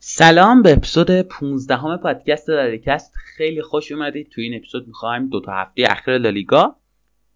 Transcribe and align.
سلام 0.00 0.62
به 0.62 0.72
اپیزود 0.72 1.10
15 1.10 1.76
همه 1.76 1.96
پادکست 1.96 2.50
لالیکست 2.50 3.14
خیلی 3.16 3.62
خوش 3.62 3.92
اومدید. 3.92 4.28
تو 4.28 4.40
این 4.40 4.54
اپیزود 4.54 4.86
می‌خوایم 4.86 5.28
دو 5.28 5.40
تا 5.40 5.52
هفته 5.52 5.84
اخیر 5.90 6.18
لالیگا 6.18 6.76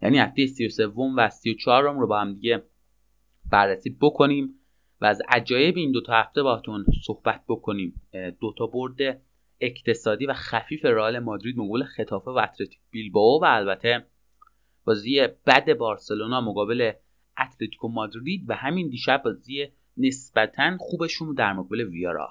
یعنی 0.01 0.17
هفته 0.17 0.45
33 0.45 0.87
و 0.87 1.29
34 1.29 1.83
رو 1.83 2.07
با 2.07 2.21
هم 2.21 2.33
دیگه 2.33 2.63
بررسی 3.51 3.97
بکنیم 4.01 4.53
و 5.01 5.05
از 5.05 5.21
عجایب 5.29 5.77
این 5.77 5.91
دو 5.91 6.01
تا 6.01 6.13
هفته 6.13 6.43
باهاتون 6.43 6.85
صحبت 7.05 7.43
بکنیم. 7.47 8.01
دو 8.39 8.53
تا 8.57 8.67
برد 8.67 9.21
اقتصادی 9.59 10.25
و 10.25 10.33
خفیف 10.33 10.85
رئال 10.85 11.19
مادرید 11.19 11.57
مقابل 11.57 11.83
خطافه 11.83 12.31
و 12.31 12.37
اتلتیک 12.37 12.79
بیلبائو 12.91 13.41
و 13.41 13.45
البته 13.45 14.05
بازی 14.85 15.27
بد 15.47 15.73
بارسلونا 15.73 16.41
مقابل 16.41 16.91
اتلتیکو 17.39 17.87
مادرید 17.87 18.45
و 18.47 18.55
همین 18.55 18.89
دیشب 18.89 19.21
بازی 19.25 19.67
نسبتا 19.97 20.77
خوبشون 20.79 21.33
در 21.33 21.53
مقابل 21.53 21.81
ویارا. 21.81 22.29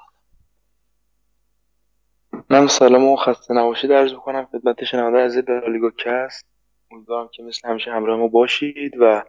من 2.51 2.67
سلام 2.67 3.05
و 3.05 3.17
خسته 3.17 3.55
نباشید 3.55 3.93
عرض 3.93 4.13
می‌کنم 4.13 4.49
خدمت 4.53 4.85
شنونده 4.85 5.19
از 5.19 5.37
لالیگا 5.49 5.91
کست 5.99 6.47
امیدوارم 6.91 7.29
که 7.33 7.43
مثل 7.43 7.69
همیشه 7.69 7.91
همراه 7.91 8.19
ما 8.19 8.29
باشید 8.29 8.93
و 9.01 9.25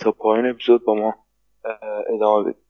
تا 0.00 0.12
پایین 0.12 0.46
اپیزود 0.46 0.84
با 0.84 0.94
ما 0.94 1.14
ادامه 2.14 2.44
بدید. 2.44 2.62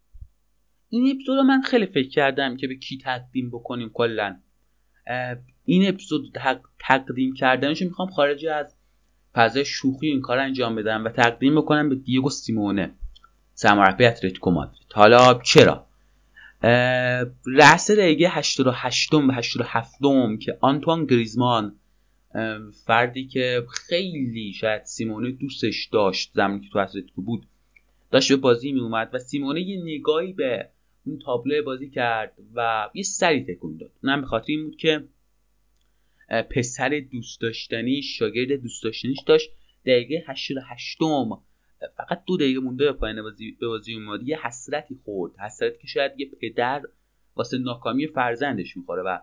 این 0.88 1.14
اپیزود 1.14 1.36
رو 1.36 1.42
من 1.42 1.60
خیلی 1.62 1.86
فکر 1.86 2.08
کردم 2.08 2.56
که 2.56 2.68
به 2.68 2.76
کی 2.76 2.98
تقدیم 2.98 3.50
بکنیم 3.50 3.90
کلا. 3.94 4.36
این 5.64 5.88
اپیزود 5.88 6.38
تقدیم 6.80 7.34
کردنش 7.34 7.82
می‌خوام 7.82 8.08
خارج 8.08 8.46
از 8.46 8.76
فضای 9.34 9.64
شوخی 9.64 10.06
این 10.06 10.20
کار 10.20 10.38
انجام 10.38 10.74
بدم 10.74 11.04
و 11.04 11.08
تقدیم 11.08 11.56
بکنم 11.56 11.88
به 11.88 11.94
دیگو 11.94 12.30
سیمونه. 12.30 12.94
سرمربی 13.54 14.06
اتلتیکو 14.06 14.50
مادرید. 14.50 14.92
حالا 14.94 15.34
چرا؟ 15.34 15.85
رأس 17.46 17.90
دقیقه 17.90 18.28
88 18.28 19.14
و 19.14 19.30
87 19.32 19.98
که 20.40 20.58
آنتوان 20.60 21.06
گریزمان 21.06 21.76
فردی 22.84 23.26
که 23.26 23.66
خیلی 23.70 24.52
شاید 24.52 24.84
سیمونه 24.84 25.30
دوستش 25.30 25.88
داشت 25.92 26.30
زمانی 26.34 26.60
که 26.60 26.68
تو 26.72 26.78
اتلتیکو 26.78 27.22
بود 27.22 27.46
داشت 28.10 28.28
به 28.28 28.36
بازی 28.36 28.72
می 28.72 28.80
اومد 28.80 29.10
و 29.12 29.18
سیمونه 29.18 29.60
یه 29.60 29.82
نگاهی 29.82 30.32
به 30.32 30.68
اون 31.06 31.18
تابلو 31.18 31.62
بازی 31.62 31.90
کرد 31.90 32.32
و 32.54 32.88
یه 32.94 33.02
سری 33.02 33.44
تکون 33.44 33.76
داد. 33.76 33.90
اونم 34.02 34.20
به 34.20 34.26
خاطر 34.26 34.46
این 34.48 34.64
بود 34.64 34.76
که 34.76 35.04
پسر 36.50 37.02
دوست 37.12 37.40
داشتنی 37.40 38.02
شاگرد 38.02 38.52
دوست 38.52 38.82
داشتنیش 38.82 39.18
داشت 39.26 39.50
دقیقه 39.86 40.24
88 40.26 40.98
فقط 41.96 42.22
دو 42.26 42.36
دقیقه 42.36 42.60
مونده 42.60 42.84
به 42.84 42.92
پایان 42.92 43.22
بازی 43.22 43.56
به 43.60 43.66
بازی 43.66 43.94
اومد. 43.94 44.22
یه 44.22 44.46
حسرتی 44.46 45.00
خورد. 45.04 45.36
حسرتی 45.38 45.78
که 45.78 45.86
شاید 45.86 46.12
یه 46.20 46.30
پدر 46.40 46.82
واسه 47.36 47.58
ناکامی 47.58 48.06
فرزندش 48.06 48.76
می‌خوره 48.76 49.02
و 49.02 49.18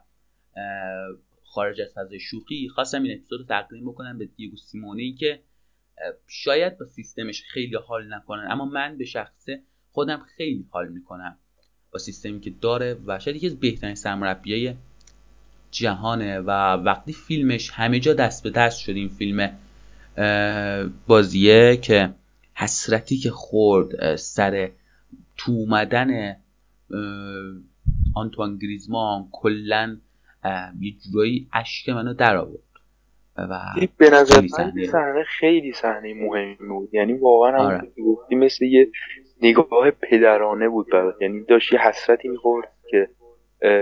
خارج 1.44 1.82
از 1.82 1.94
فضای 1.96 2.20
شوخی 2.20 2.70
خواستم 2.70 3.04
این 3.04 3.18
اپیزود 3.18 3.40
رو 3.40 3.46
تقدیم 3.46 3.86
بکنم 3.86 4.18
به 4.18 4.26
دیگو 4.26 4.58
سیمونه 4.58 5.14
که 5.14 5.40
شاید 6.28 6.78
با 6.78 6.86
سیستمش 6.86 7.44
خیلی 7.44 7.76
حال 7.76 8.14
نکنن. 8.14 8.48
اما 8.52 8.66
من 8.66 8.98
به 8.98 9.06
شخصه 9.06 9.62
خودم 9.92 10.26
خیلی 10.38 10.66
حال 10.70 10.88
می‌کنم 10.88 11.38
با 11.92 12.00
سیستمی 12.00 12.40
که 12.40 12.50
داره 12.62 12.98
و 13.06 13.20
شاید 13.20 13.38
یکی 13.38 13.48
از 13.48 13.60
بهترین 13.60 13.96
سرمربیای 13.96 14.76
جهانه 15.72 16.40
و 16.40 16.50
وقتی 16.74 17.14
فیلمش 17.14 17.72
همه 17.72 18.00
جا 18.00 18.14
دست 18.14 18.44
به 18.44 18.50
دست 18.50 18.80
شد 18.80 18.92
این 18.92 19.10
فیلم 19.10 19.58
بازیه 21.08 21.78
که 21.78 22.14
حسرتی 22.56 23.18
که 23.18 23.30
خورد 23.30 24.16
سر 24.16 24.70
تو 25.38 25.52
اومدن 25.52 26.36
آنتوان 28.16 28.58
گریزمان 28.58 29.28
کلا 29.32 29.98
یه 30.80 30.94
جورایی 31.04 31.48
اشک 31.54 31.90
منو 31.90 32.14
در 32.14 32.38
آورد. 32.38 32.60
و 33.38 33.60
به 33.98 34.10
نظر 34.10 34.42
من 34.42 34.48
صحنه 34.92 35.24
خیلی 35.24 35.74
صحنه 35.74 36.14
مهمی 36.14 36.56
بود. 36.70 36.94
یعنی 36.94 37.14
واقعا 37.14 37.52
هم 37.52 37.66
آره. 37.66 37.92
مثل 38.32 38.66
یه 38.66 38.88
نگاه 39.42 39.92
پدرانه 39.92 40.70
بود 40.70 40.88
برای 40.92 41.14
یعنی 41.22 41.44
داشت 41.44 41.74
یه 41.74 41.80
حسرتی 41.80 42.28
می‌خورد 42.28 42.68
که 42.90 43.10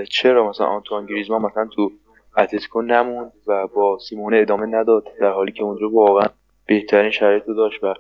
چرا 0.10 0.50
مثلا 0.50 0.66
آنتوان 0.66 1.06
گریزمان 1.06 1.42
مثلا 1.42 1.66
تو 1.76 1.92
اتلتیکو 2.38 2.82
نموند 2.82 3.32
و 3.48 3.68
با 3.68 3.98
سیمونه 4.10 4.38
ادامه 4.38 4.66
نداد 4.66 5.04
در 5.20 5.32
حالی 5.32 5.52
که 5.52 5.64
اونجا 5.64 5.90
واقعا 5.90 6.28
بهترین 6.66 7.12
شرایط 7.12 7.44
رو 7.48 7.54
داشت 7.54 7.84
و 7.84 7.94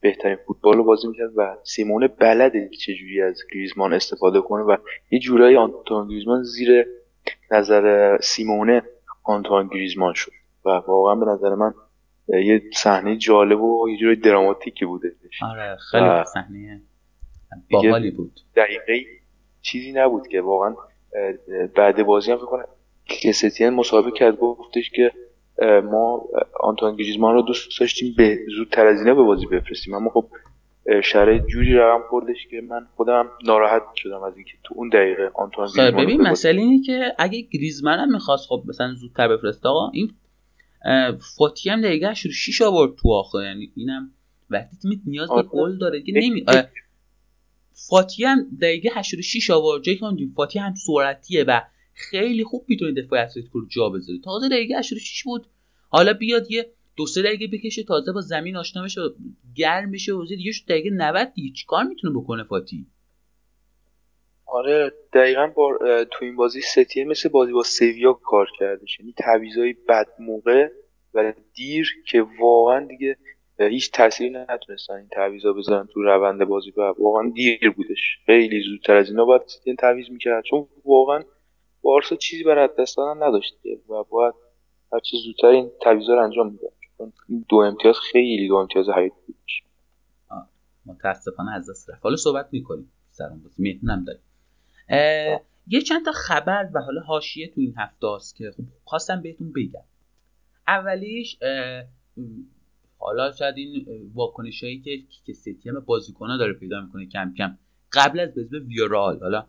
بهترین 0.00 0.36
فوتبال 0.46 0.76
رو 0.76 0.84
بازی 0.84 1.08
می‌کرد 1.08 1.30
و 1.36 1.56
سیمونه 1.64 2.08
بلده 2.08 2.70
چجوری 2.80 3.22
از 3.22 3.42
گریزمان 3.54 3.92
استفاده 3.92 4.40
کنه 4.40 4.62
و 4.62 4.76
یه 5.10 5.18
جورایی 5.18 5.56
آنتوان 5.56 6.08
گریزمان 6.08 6.42
زیر 6.42 6.86
نظر 7.50 8.18
سیمونه 8.20 8.82
آنتوان 9.24 9.68
گریزمان 9.68 10.14
شد. 10.14 10.32
و 10.64 10.68
واقعا 10.68 11.14
به 11.14 11.26
نظر 11.26 11.54
من 11.54 11.74
یه 12.28 12.62
صحنه 12.74 13.16
جالب 13.16 13.62
و 13.62 13.88
یه 13.88 13.96
جورایی 13.96 14.16
دراماتیکی 14.16 14.84
بوده 14.84 15.12
آره 15.50 15.76
خیلی 15.90 16.24
صحنه. 16.34 16.82
باحالی 17.70 18.10
بود. 18.10 18.40
دقیقه 18.56 19.04
چیزی 19.62 19.92
نبود 19.92 20.28
که 20.28 20.40
واقعا 20.40 20.74
بعد 21.76 22.02
بازی 22.02 22.32
هم 22.32 22.38
فکر 22.38 22.64
که 23.04 23.32
ستین 23.32 23.70
مسابقه 23.70 24.10
کرد 24.10 24.36
گفتش 24.36 24.90
که 24.90 25.12
ما 25.84 26.28
آنتوان 26.60 26.96
گریزمان 26.96 27.34
رو 27.34 27.42
دوست 27.42 27.80
داشتیم 27.80 28.14
به 28.16 28.38
زودتر 28.56 28.86
از 28.86 29.00
اینا 29.00 29.14
به 29.14 29.22
بازی 29.22 29.46
بفرستیم 29.46 29.94
اما 29.94 30.10
خب 30.10 30.26
شرایط 31.04 31.46
جوری 31.46 31.74
رقم 31.74 32.02
خوردش 32.10 32.46
که 32.50 32.60
من 32.60 32.86
خودم 32.96 33.30
ناراحت 33.44 33.82
شدم 33.94 34.22
از 34.22 34.36
اینکه 34.36 34.52
تو 34.64 34.74
اون 34.76 34.88
دقیقه 34.88 35.30
آنتوان 35.34 35.68
خب، 35.68 35.76
گریزمان 35.76 36.04
ببین 36.04 36.22
مسئله 36.22 36.60
اینه 36.60 36.82
که 36.82 37.12
اگه 37.18 37.40
گریزمان 37.40 37.98
هم 37.98 38.12
می‌خواست 38.12 38.48
خب 38.48 38.62
مثلا 38.66 38.94
زودتر 38.94 39.28
بفرسته 39.36 39.68
آقا 39.68 39.90
این 39.92 40.10
فاتی 41.38 41.70
هم 41.70 41.80
دقیقه 41.80 42.14
6 42.14 42.60
آورد 42.60 42.94
تو 42.94 43.12
آخر 43.12 43.38
یعنی 43.38 43.72
اینم 43.76 44.10
وقتی 44.50 44.76
تیمت 44.82 44.98
نیاز 45.06 45.28
به 45.28 45.34
آره. 45.34 45.46
گل 45.46 45.78
داره 45.78 46.00
دیگه 46.00 46.20
نمی 46.20 46.44
فاتی 47.88 48.24
هم 48.24 48.46
دقیقه 48.62 48.90
86 48.94 49.50
آورد 49.50 49.82
جایی 49.82 49.98
که 49.98 50.06
فاتی 50.36 50.58
هم 50.58 50.74
سرعتیه 50.74 51.44
و 51.48 51.60
خیلی 51.96 52.44
خوب 52.44 52.64
می‌تونه 52.68 53.02
دفاع 53.02 53.22
اتلتیکو 53.22 53.60
رو 53.60 53.66
جا 53.68 53.88
بذاره 53.88 54.18
تازه 54.24 54.48
دقیقه 54.48 54.78
86 54.78 55.22
بود. 55.24 55.46
حالا 55.88 56.12
بیاد 56.12 56.50
یه 56.50 56.72
دو 56.96 57.06
سه 57.06 57.22
دقیقه 57.22 57.46
بکشه 57.56 57.82
تازه 57.82 58.12
با 58.12 58.20
زمین 58.20 58.56
آشنا 58.56 58.82
بشه 58.82 59.00
گرم 59.54 59.90
بشه 59.90 60.12
و 60.12 60.24
دیگه 60.24 60.52
شد 60.52 60.64
دقیقه 60.68 60.90
90 60.90 61.32
دیگه 61.34 61.54
چیکار 61.54 61.84
می‌تونه 61.84 62.14
بکنه 62.14 62.44
فاتی؟ 62.44 62.86
آره 64.46 64.92
دقیقا 65.12 65.46
با 65.46 65.78
تو 66.10 66.24
این 66.24 66.36
بازی 66.36 66.60
ستیه 66.60 67.04
مثل 67.04 67.28
بازی 67.28 67.52
با 67.52 67.62
سویا 67.62 68.12
کار 68.12 68.48
کرده 68.58 68.84
یعنی 69.00 69.14
تعویضای 69.16 69.72
بد 69.88 70.06
موقع 70.20 70.68
و 71.14 71.32
دیر 71.54 71.88
که 72.06 72.26
واقعا 72.40 72.86
دیگه 72.86 73.16
هیچ 73.58 73.92
تاثیری 73.92 74.30
نتونستن 74.30 74.94
این 74.94 75.08
تعویضا 75.08 75.52
بزنن 75.52 75.86
تو 75.86 76.02
روند 76.02 76.44
بازی. 76.44 76.70
و 76.76 76.80
واقعا 76.98 77.32
دیر 77.34 77.70
بودش. 77.70 78.18
خیلی 78.26 78.62
زودتر 78.62 78.96
از 78.96 79.10
اینا 79.10 79.24
باید 79.24 79.42
ستین 79.46 79.76
تعویض 79.76 80.10
می‌کرد. 80.10 80.44
چون 80.44 80.66
واقعا 80.84 81.22
بارسا 81.86 82.16
چیزی 82.16 82.44
برای 82.44 82.68
دست 82.78 82.96
دادن 82.96 83.22
نداشت 83.22 83.54
و 83.88 84.04
باید 84.10 84.34
هر 84.92 85.00
چه 85.00 85.16
زودتر 85.24 85.46
این 85.46 85.70
تعویضا 85.82 86.14
رو 86.14 86.24
انجام 86.24 86.52
می‌داد. 86.52 86.72
چون 86.98 87.12
دو 87.48 87.56
امتیاز 87.56 87.96
خیلی 88.12 88.48
دو 88.48 88.54
امتیاز 88.54 88.88
حیاتی 88.88 89.14
بود. 89.26 89.36
متاسفانه 90.86 91.54
از 91.54 91.70
دست 91.70 91.90
رفت. 91.90 92.00
حالا 92.02 92.16
صحبت 92.16 92.48
می‌کنیم 92.52 92.92
سرم 93.10 93.40
بازی. 93.42 93.62
می‌تونم 93.62 94.04
داریم. 94.04 94.22
یه 95.66 95.80
چند 95.80 96.04
تا 96.04 96.12
خبر 96.12 96.70
و 96.74 96.80
حالا 96.80 97.00
حاشیه 97.00 97.48
تو 97.48 97.60
این 97.60 97.74
هفته 97.78 98.06
است 98.06 98.36
که 98.36 98.50
خب 98.56 98.62
خواستم 98.84 99.22
بهتون 99.22 99.52
بگم. 99.52 99.84
اولیش 100.68 101.38
حالا 102.98 103.32
شاید 103.32 103.56
این 103.56 103.86
واکنش 104.14 104.64
هایی 104.64 104.80
که 104.80 104.98
که 105.24 105.32
سیتی 105.32 105.68
هم 105.68 105.80
بازیکن 105.80 106.36
داره 106.38 106.52
پیدا 106.52 106.80
می‌کنه 106.80 107.06
کم 107.06 107.34
کم. 107.38 107.58
قبل 107.92 108.20
از 108.20 108.34
بازی 108.34 108.58
ویارال 108.58 109.20
حالا 109.20 109.46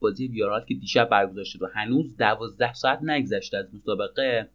بازی 0.00 0.28
ویارال 0.28 0.64
که 0.68 0.74
دیشب 0.74 1.08
برگزار 1.08 1.44
شد 1.44 1.62
و 1.62 1.66
هنوز 1.74 2.16
دوازده 2.16 2.72
ساعت 2.72 3.02
نگذشته 3.02 3.56
از 3.56 3.74
مسابقه 3.74 4.48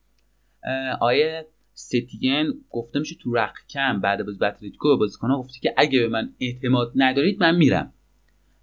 آیه 1.00 1.48
ستین 1.74 2.54
گفته 2.70 3.00
میشه 3.00 3.16
تو 3.16 3.34
رخ 3.34 3.54
کم 3.70 4.02
بعد 4.02 4.26
بازی 4.26 4.46
اتلتیکو 4.46 4.90
به 4.90 4.96
بازیکن‌ها 4.96 5.40
گفته 5.40 5.60
که 5.60 5.74
اگه 5.78 6.00
به 6.00 6.08
من 6.08 6.34
اعتماد 6.40 6.92
ندارید 6.96 7.40
من 7.40 7.56
میرم. 7.56 7.94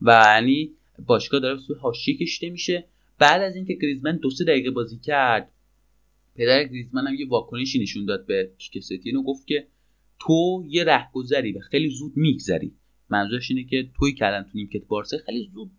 و 0.02 0.22
یعنی 0.36 0.70
باشگاه 1.06 1.40
داره 1.40 1.58
سوی 1.58 1.76
حاشیه 1.76 2.16
کشیده 2.16 2.52
میشه. 2.52 2.84
بعد 3.18 3.42
از 3.42 3.56
اینکه 3.56 3.74
گریزمن 3.74 4.16
دو 4.16 4.30
سه 4.30 4.44
دقیقه 4.44 4.70
بازی 4.70 4.98
کرد 4.98 5.52
پدر 6.34 6.64
گریزمن 6.64 7.06
هم 7.06 7.14
یه 7.14 7.28
واکنشی 7.28 7.82
نشون 7.82 8.04
داد 8.04 8.26
به 8.26 8.52
کیک 8.58 8.82
ستین 8.82 9.16
و 9.16 9.22
گفت 9.22 9.46
که 9.46 9.66
تو 10.20 10.64
یه 10.68 10.84
رهگذری 10.84 11.52
و 11.52 11.60
خیلی 11.60 11.90
زود 11.90 12.12
میگذری. 12.16 12.72
منظورش 13.08 13.50
اینه 13.50 13.64
که 13.64 13.90
توی 13.98 14.14
کردن 14.14 14.42
تو 14.42 14.50
نیمکت 14.54 14.86
بارسا 14.86 15.16
خیلی 15.26 15.50
زود 15.54 15.70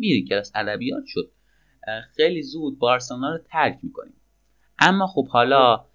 میری 0.00 0.24
که 0.24 0.36
از 0.36 0.52
ادبیات 0.54 1.04
شد. 1.06 1.32
خیلی 2.16 2.42
زود 2.42 2.78
بارسلونا 2.78 3.30
رو 3.32 3.38
ترک 3.38 3.78
می‌کنیم. 3.82 4.20
اما 4.78 5.06
خب 5.06 5.28
حالا 5.28 5.86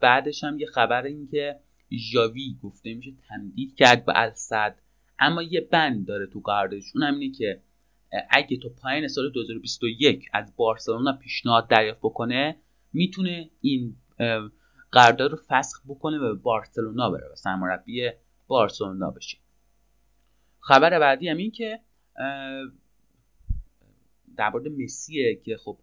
بعدش 0.00 0.44
هم 0.44 0.58
یه 0.58 0.66
خبر 0.66 1.02
این 1.02 1.28
که 1.30 1.60
ژاوی 2.12 2.56
گفته 2.62 2.94
میشه 2.94 3.12
تمدید 3.28 3.74
کرد 3.76 4.04
به 4.04 4.12
الصد 4.16 4.78
اما 5.18 5.42
یه 5.42 5.60
بند 5.60 6.06
داره 6.06 6.26
تو 6.26 6.40
قراردادش. 6.40 6.84
اون 6.94 7.04
اینه 7.04 7.34
که 7.34 7.62
اگه 8.30 8.56
تو 8.56 8.68
پایین 8.68 9.08
سال 9.08 9.30
2021 9.30 10.28
از 10.32 10.56
بارسلونا 10.56 11.12
پیشنهاد 11.12 11.68
دریافت 11.68 12.00
بکنه 12.00 12.56
می‌تونه 12.92 13.50
این 13.60 13.96
قرارداد 14.92 15.30
رو 15.30 15.38
فسخ 15.48 15.82
بکنه 15.88 16.18
و 16.18 16.20
به 16.20 16.34
بارسلونا 16.34 17.10
بره 17.10 17.28
و 17.32 17.36
سرمربی 17.36 18.10
بارسلونا 18.46 19.10
بشه. 19.10 19.38
خبر 20.60 20.98
بعدی 20.98 21.28
هم 21.28 21.36
این 21.36 21.50
که 21.50 21.80
در 24.40 24.50
مورد 24.50 24.68
مسیه 24.68 25.40
که 25.44 25.56
خب 25.56 25.78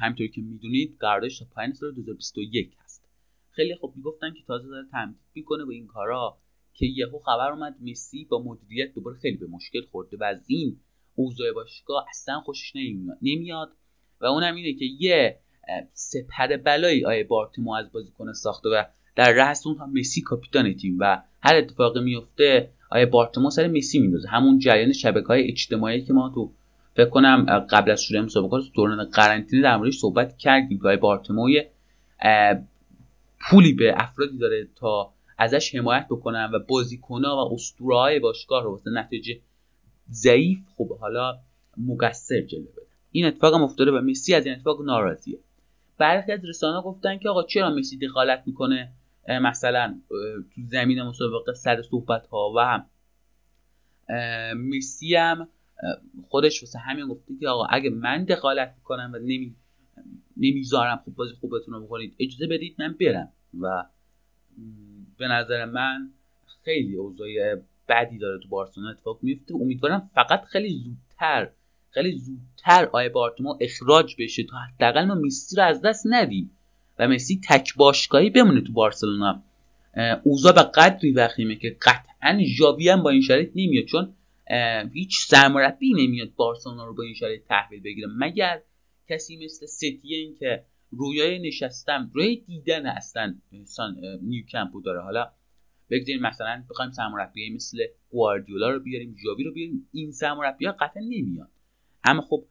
همینطوری 0.00 0.28
که 0.28 0.40
می‌دونید 0.40 0.96
قراردادش 1.00 1.38
تا 1.38 1.46
پایین 1.54 1.72
سال 1.72 1.94
2021 1.94 2.74
هست. 2.78 3.08
خیلی 3.50 3.76
خب 3.80 3.92
می‌گفتن 3.96 4.34
که 4.34 4.42
تازه 4.46 4.68
داره 4.68 4.86
تمدید 4.92 5.20
می‌کنه 5.34 5.64
با 5.64 5.70
این 5.70 5.86
کارا 5.86 6.38
که 6.74 6.86
یهو 6.86 7.18
خبر 7.18 7.52
اومد 7.52 7.76
مسی 7.82 8.24
با 8.24 8.42
مدیریت 8.42 8.94
دوباره 8.94 9.18
خیلی 9.18 9.36
به 9.36 9.46
مشکل 9.46 9.80
خورده 9.90 10.16
و 10.16 10.24
از 10.24 10.44
این 10.46 10.80
اوضاع 11.14 11.52
باشگاه 11.52 12.06
اصلا 12.08 12.40
خوشش 12.40 12.72
نمیاد. 13.22 13.76
و 14.20 14.26
اونم 14.26 14.54
اینه 14.54 14.72
که 14.72 14.84
یه 14.84 15.38
سپر 15.92 16.56
بلایی 16.56 17.04
آیه 17.04 17.24
بارتیمو 17.24 17.72
از 17.72 17.92
بازیکن 17.92 18.32
ساخته 18.32 18.68
و 18.68 18.84
در 19.16 19.32
رأس 19.32 19.66
اون 19.66 19.78
هم 19.78 19.92
مسی 19.92 20.22
کاپیتان 20.22 20.74
تیم 20.74 20.96
و 21.00 21.22
هر 21.42 21.56
اتفاقی 21.56 22.00
میفته 22.00 22.72
آیه 22.90 23.06
بارتیمو 23.06 23.50
سر 23.50 23.68
مسی 23.68 23.98
میندازه. 23.98 24.28
همون 24.28 24.58
جریان 24.58 24.92
شبکه 24.92 25.26
های 25.26 25.48
اجتماعی 25.50 26.04
که 26.04 26.12
ما 26.12 26.32
تو 26.34 26.54
فکر 26.98 27.08
کنم 27.08 27.66
قبل 27.70 27.90
از 27.90 28.02
شروع 28.02 28.20
مسابقات 28.20 28.64
دوران 28.74 29.04
قرنطینه 29.04 29.62
در 29.62 29.76
موردش 29.76 29.98
صحبت 29.98 30.38
کردیم. 30.38 30.78
که 30.78 30.88
آیه 30.88 30.96
بارتیمو 30.96 31.48
پولی 33.40 33.72
به 33.72 33.94
افرادی 33.96 34.38
داره 34.38 34.68
تا 34.76 35.12
ازش 35.38 35.74
حمایت 35.74 36.06
بکنن 36.10 36.50
و 36.54 36.58
بازیکنها 36.58 37.36
و 37.36 37.54
اسطوره 37.54 38.20
باشگاه 38.20 38.64
رو 38.64 38.70
واسه 38.70 38.90
نتیجه 38.90 39.40
ضعیف 40.10 40.58
خب 40.76 40.98
حالا 40.98 41.38
مقصر 41.76 42.40
جلوه 42.40 42.72
بده 42.72 42.86
این 43.12 43.26
اتفاق 43.26 43.54
هم 43.54 43.62
افتاده 43.62 43.90
و 43.90 44.00
مسی 44.00 44.34
از 44.34 44.46
این 44.46 44.54
اتفاق 44.54 44.82
ناراضیه. 44.84 45.38
برخی 45.98 46.32
از 46.32 46.44
رسانه 46.44 46.82
گفتن 46.82 47.18
که 47.18 47.28
آقا 47.28 47.42
چرا 47.42 47.70
مسی 47.70 47.98
دخالت 47.98 48.42
می‌کنه؟ 48.46 48.92
مثلا 49.28 50.00
تو 50.54 50.60
زمین 50.66 51.02
مسابقه 51.02 51.52
سر 51.52 51.82
صحبت 51.82 52.26
ها 52.26 52.52
و 52.56 52.82
مسی 54.54 55.16
هم 55.16 55.48
خودش 56.28 56.62
واسه 56.62 56.78
همین 56.78 57.08
گفته 57.08 57.34
که 57.40 57.48
آقا 57.48 57.64
اگه 57.64 57.90
من 57.90 58.24
دخالت 58.24 58.74
می‌کنم 58.76 59.10
و 59.14 59.18
نمی 59.18 59.54
نمی‌ذارم 60.36 61.00
خوب 61.04 61.14
بازی 61.14 61.34
خوبتون 61.40 61.74
رو 61.74 61.84
بکنید 61.84 62.14
اجازه 62.18 62.46
بدید 62.46 62.74
من 62.78 62.96
برم. 63.00 63.32
و 63.60 63.84
به 65.18 65.28
نظر 65.28 65.64
من 65.64 66.10
خیلی 66.64 66.96
اوضاع 66.96 67.28
بدی 67.88 68.18
داره 68.18 68.38
تو 68.38 68.48
بارسلونا 68.48 68.90
اتفاق 68.90 69.18
میفته 69.22 69.54
امیدوارم 69.54 70.10
فقط 70.14 70.44
خیلی 70.44 70.68
زودتر 70.68 71.48
خیلی 71.90 72.18
زودتر 72.18 72.88
آیه 72.92 73.08
بارتومو 73.08 73.58
اخراج 73.60 74.16
بشه 74.18 74.42
تا 74.42 74.56
حداقل 74.56 75.04
ما 75.04 75.14
مسی 75.14 75.56
رو 75.56 75.62
از 75.62 75.82
دست 75.82 76.06
ندیم 76.10 76.50
و 76.98 77.08
مسی 77.08 77.40
تک 77.48 77.74
باشگاهی 77.76 78.30
بمونه 78.30 78.60
تو 78.60 78.72
بارسلونا. 78.72 79.42
اوضاع 80.22 80.52
به 80.52 80.62
قدری 80.62 81.12
وخیمه 81.12 81.56
که 81.56 81.76
قطعا 81.82 82.40
ژاوی 82.44 82.88
هم 82.88 83.02
با 83.02 83.10
این 83.10 83.22
شرایط 83.22 83.50
نمیاد 83.54 83.84
چون 83.84 84.14
هیچ 84.92 85.26
سرمربی 85.26 85.92
نمیاد 85.92 86.34
بارسلونا 86.34 86.86
رو 86.86 86.94
با 86.94 87.02
این 87.02 87.14
شرایط 87.14 87.44
تحویل 87.44 87.82
بگیره. 87.82 88.08
مگر 88.18 88.62
کسی 89.08 89.44
مثل 89.44 89.66
ستین 89.66 90.34
که 90.38 90.64
رویای 90.90 91.38
نشستم 91.38 92.10
روی 92.14 92.36
دیدن 92.36 92.86
اصلا 92.86 93.34
نیوکمپو 94.22 94.80
داره. 94.80 95.00
حالا 95.00 95.32
بگذاریم 95.90 96.22
مثلا 96.22 96.64
بخوایم 96.70 96.90
سرمربی 96.90 97.50
مثل 97.50 97.78
گواردیولا 98.10 98.70
رو 98.70 98.80
بیاریم 98.80 99.16
ژاوی 99.22 99.44
رو 99.44 99.52
بیاریم. 99.52 99.88
این 99.92 100.12
سرمربی 100.12 100.66
ها 100.66 100.72
قطعا 100.72 101.02
نمیاد 101.02 101.50
اما 102.04 102.22
خب 102.22 102.44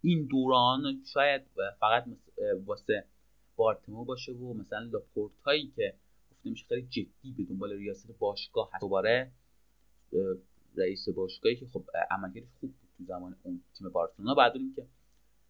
این 0.00 0.26
دوران 0.26 1.02
شاید 1.12 1.42
فقط 1.80 2.04
واسه 2.66 3.04
بارتمو 3.56 4.04
باشه 4.04 4.32
و 4.32 4.54
مثلا 4.54 4.78
لاپورت 4.78 5.32
هایی 5.46 5.72
که 5.76 5.94
گفته 6.30 6.50
میشه 6.50 6.66
خیلی 6.68 6.82
جدی 6.82 7.32
به 7.36 7.44
دنبال 7.44 7.72
ریاست 7.72 8.18
باشگاه 8.18 8.70
هست. 8.72 8.80
دوباره 8.80 9.32
رئیس 10.76 11.08
باشگاهی 11.08 11.56
که 11.56 11.66
خب 11.72 11.82
عملکرد 12.10 12.44
خوب 12.60 12.70
بود 12.70 12.88
تو 12.98 13.04
زمان 13.04 13.36
اون 13.42 13.60
تیم 13.78 13.88
بارسلونا. 13.88 14.34
بعد 14.34 14.52
که 14.76 14.82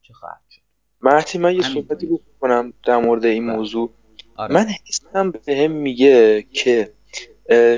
چه 0.03 0.15
خواهد 0.15 0.41
شد. 0.51 0.61
مرتی 1.01 1.39
من 1.39 1.55
یه 1.55 1.63
صحبتی 1.63 2.07
بکنم 2.07 2.73
در 2.85 2.97
مورد 2.97 3.25
این 3.25 3.47
بله. 3.47 3.57
موضوع. 3.57 3.91
آره. 4.37 4.55
من 4.55 4.67
حسم 4.89 5.31
به 5.31 5.57
هم 5.57 5.71
میگه 5.71 6.43
که 6.43 6.93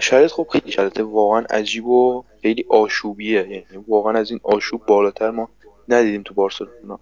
شاید 0.03 0.27
خب 0.27 0.49
خیلی 0.53 0.73
شرایط 0.73 1.01
واقعا 1.01 1.41
عجیب 1.51 1.87
و 1.87 2.25
خیلی 2.43 2.65
آشوبیه. 2.69 3.49
یعنی 3.49 3.85
واقعا 3.89 4.19
از 4.19 4.31
این 4.31 4.41
آشوب 4.43 4.87
بالاتر 4.87 5.31
ما 5.31 5.49
ندیدیم 5.89 6.23
تو 6.23 6.35
بارسلونا. 6.35 7.01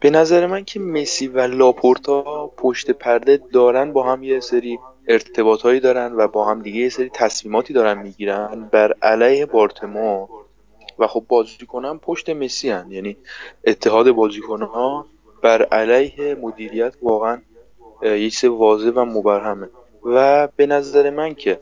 به 0.00 0.10
نظر 0.10 0.46
من 0.46 0.64
که 0.64 0.80
مسی 0.80 1.28
و 1.28 1.40
لاپورتا 1.40 2.46
پشت 2.46 2.90
پرده 2.90 3.36
دارن 3.52 3.92
با 3.92 4.12
هم 4.12 4.22
یه 4.22 4.40
سری 4.40 4.78
ارتباط 5.08 5.62
هایی 5.62 5.80
دارن 5.80 6.12
و 6.12 6.28
با 6.28 6.44
هم 6.44 6.62
دیگه 6.62 6.80
یه 6.80 6.88
سری 6.88 7.10
تصمیماتی 7.14 7.72
دارن 7.72 7.98
می‌گیرن 8.02 8.68
بر 8.72 8.92
علیه 9.02 9.46
بارتما 9.46 10.28
و 10.98 11.06
خب 11.06 11.24
بازیکنان 11.28 11.98
پشت 11.98 12.30
مسی 12.30 12.70
هن. 12.70 12.86
یعنی 12.90 13.16
اتحاد 13.64 14.10
بازیکنان 14.10 15.04
بر 15.42 15.62
علیه 15.62 16.34
مدیریت 16.34 16.94
واقعا 17.02 17.38
یه 18.02 18.30
چیز 18.30 18.44
واضح 18.44 18.90
و 18.90 19.04
مبرهمه. 19.04 19.68
و 20.04 20.48
به 20.56 20.66
نظر 20.66 21.10
من 21.10 21.34
که 21.34 21.60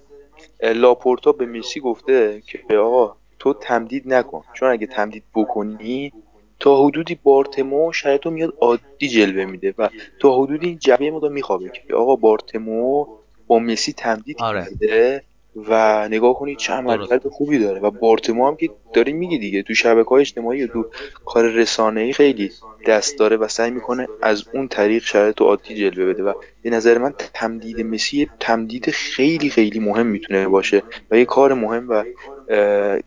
لاپورتا 0.63 1.33
به 1.33 1.47
مسی 1.47 1.81
گفته 1.81 2.43
که 2.47 2.77
آقا 2.79 3.17
تو 3.39 3.53
تمدید 3.53 4.13
نکن. 4.13 4.45
چون 4.55 4.69
اگه 4.69 4.87
تمدید 4.87 5.23
بکنی 5.35 6.13
تا 6.61 6.85
حدودی 6.85 7.19
بارتمو 7.23 7.93
شاید 7.93 8.21
تو 8.21 8.31
میاد 8.31 8.55
عادی 8.61 9.09
جلوه 9.09 9.45
میده 9.45 9.75
و 9.79 9.89
تا 10.19 10.43
حدودی 10.43 10.77
جبهه 10.77 11.11
ما 11.11 11.29
میخوابه 11.29 11.69
که 11.69 11.95
آقا 11.95 12.17
بارتمو 12.17 13.07
با 13.49 13.59
مسی 13.59 13.93
تمدید 13.93 14.37
آره. 14.41 14.65
کرده 14.65 15.23
و 15.69 16.09
نگاه 16.09 16.35
کنید 16.35 16.59
چه 16.59 16.73
عملکرد 16.73 17.29
خوبی 17.29 17.59
داره. 17.59 17.81
و 17.81 17.91
بارتمو 17.91 18.49
هم 18.49 18.57
که 18.57 18.71
داری 18.93 19.13
میگی 19.13 19.39
دیگه. 19.39 19.63
تو 19.63 19.75
شبکه 19.75 20.09
های 20.09 20.21
اجتماعی 20.21 20.65
و 20.65 20.67
تو 20.67 20.87
کار 21.25 21.47
رسانه 21.47 22.01
ای 22.01 22.13
خیلی 22.13 22.51
دست 22.87 23.19
داره 23.19 23.37
و 23.37 23.49
سعی 23.49 23.71
می‌کنه 23.71 24.09
از 24.23 24.45
اون 24.55 24.69
طریق 24.69 25.03
شرایط 25.03 25.43
عادی 25.43 25.75
جلوه 25.75 26.13
بده. 26.13 26.23
و 26.23 26.33
به 26.63 26.71
نظر 26.71 26.99
من 26.99 27.15
تمدید 27.35 27.81
مسی 27.81 28.31
تمدید 28.41 28.91
خیلی 28.91 29.51
خیلی 29.51 29.79
مهم 29.79 30.07
می‌تونه 30.07 30.49
باشه 30.49 30.83
و 31.11 31.19
یه 31.19 31.25
کار 31.25 31.55
مهم 31.55 31.87
و 31.89 32.05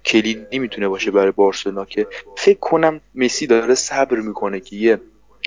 کلیدی 0.05 0.59
می‌تونه 0.59 0.87
باشه 0.87 1.11
برای 1.11 1.31
بارسلونا 1.31 1.85
که 1.85 2.07
فکر 2.37 2.59
کنم 2.59 3.01
مسی 3.15 3.47
داره 3.47 3.75
صبر 3.75 4.19
می‌کنه 4.19 4.59
که 4.59 4.75
یه 4.75 4.99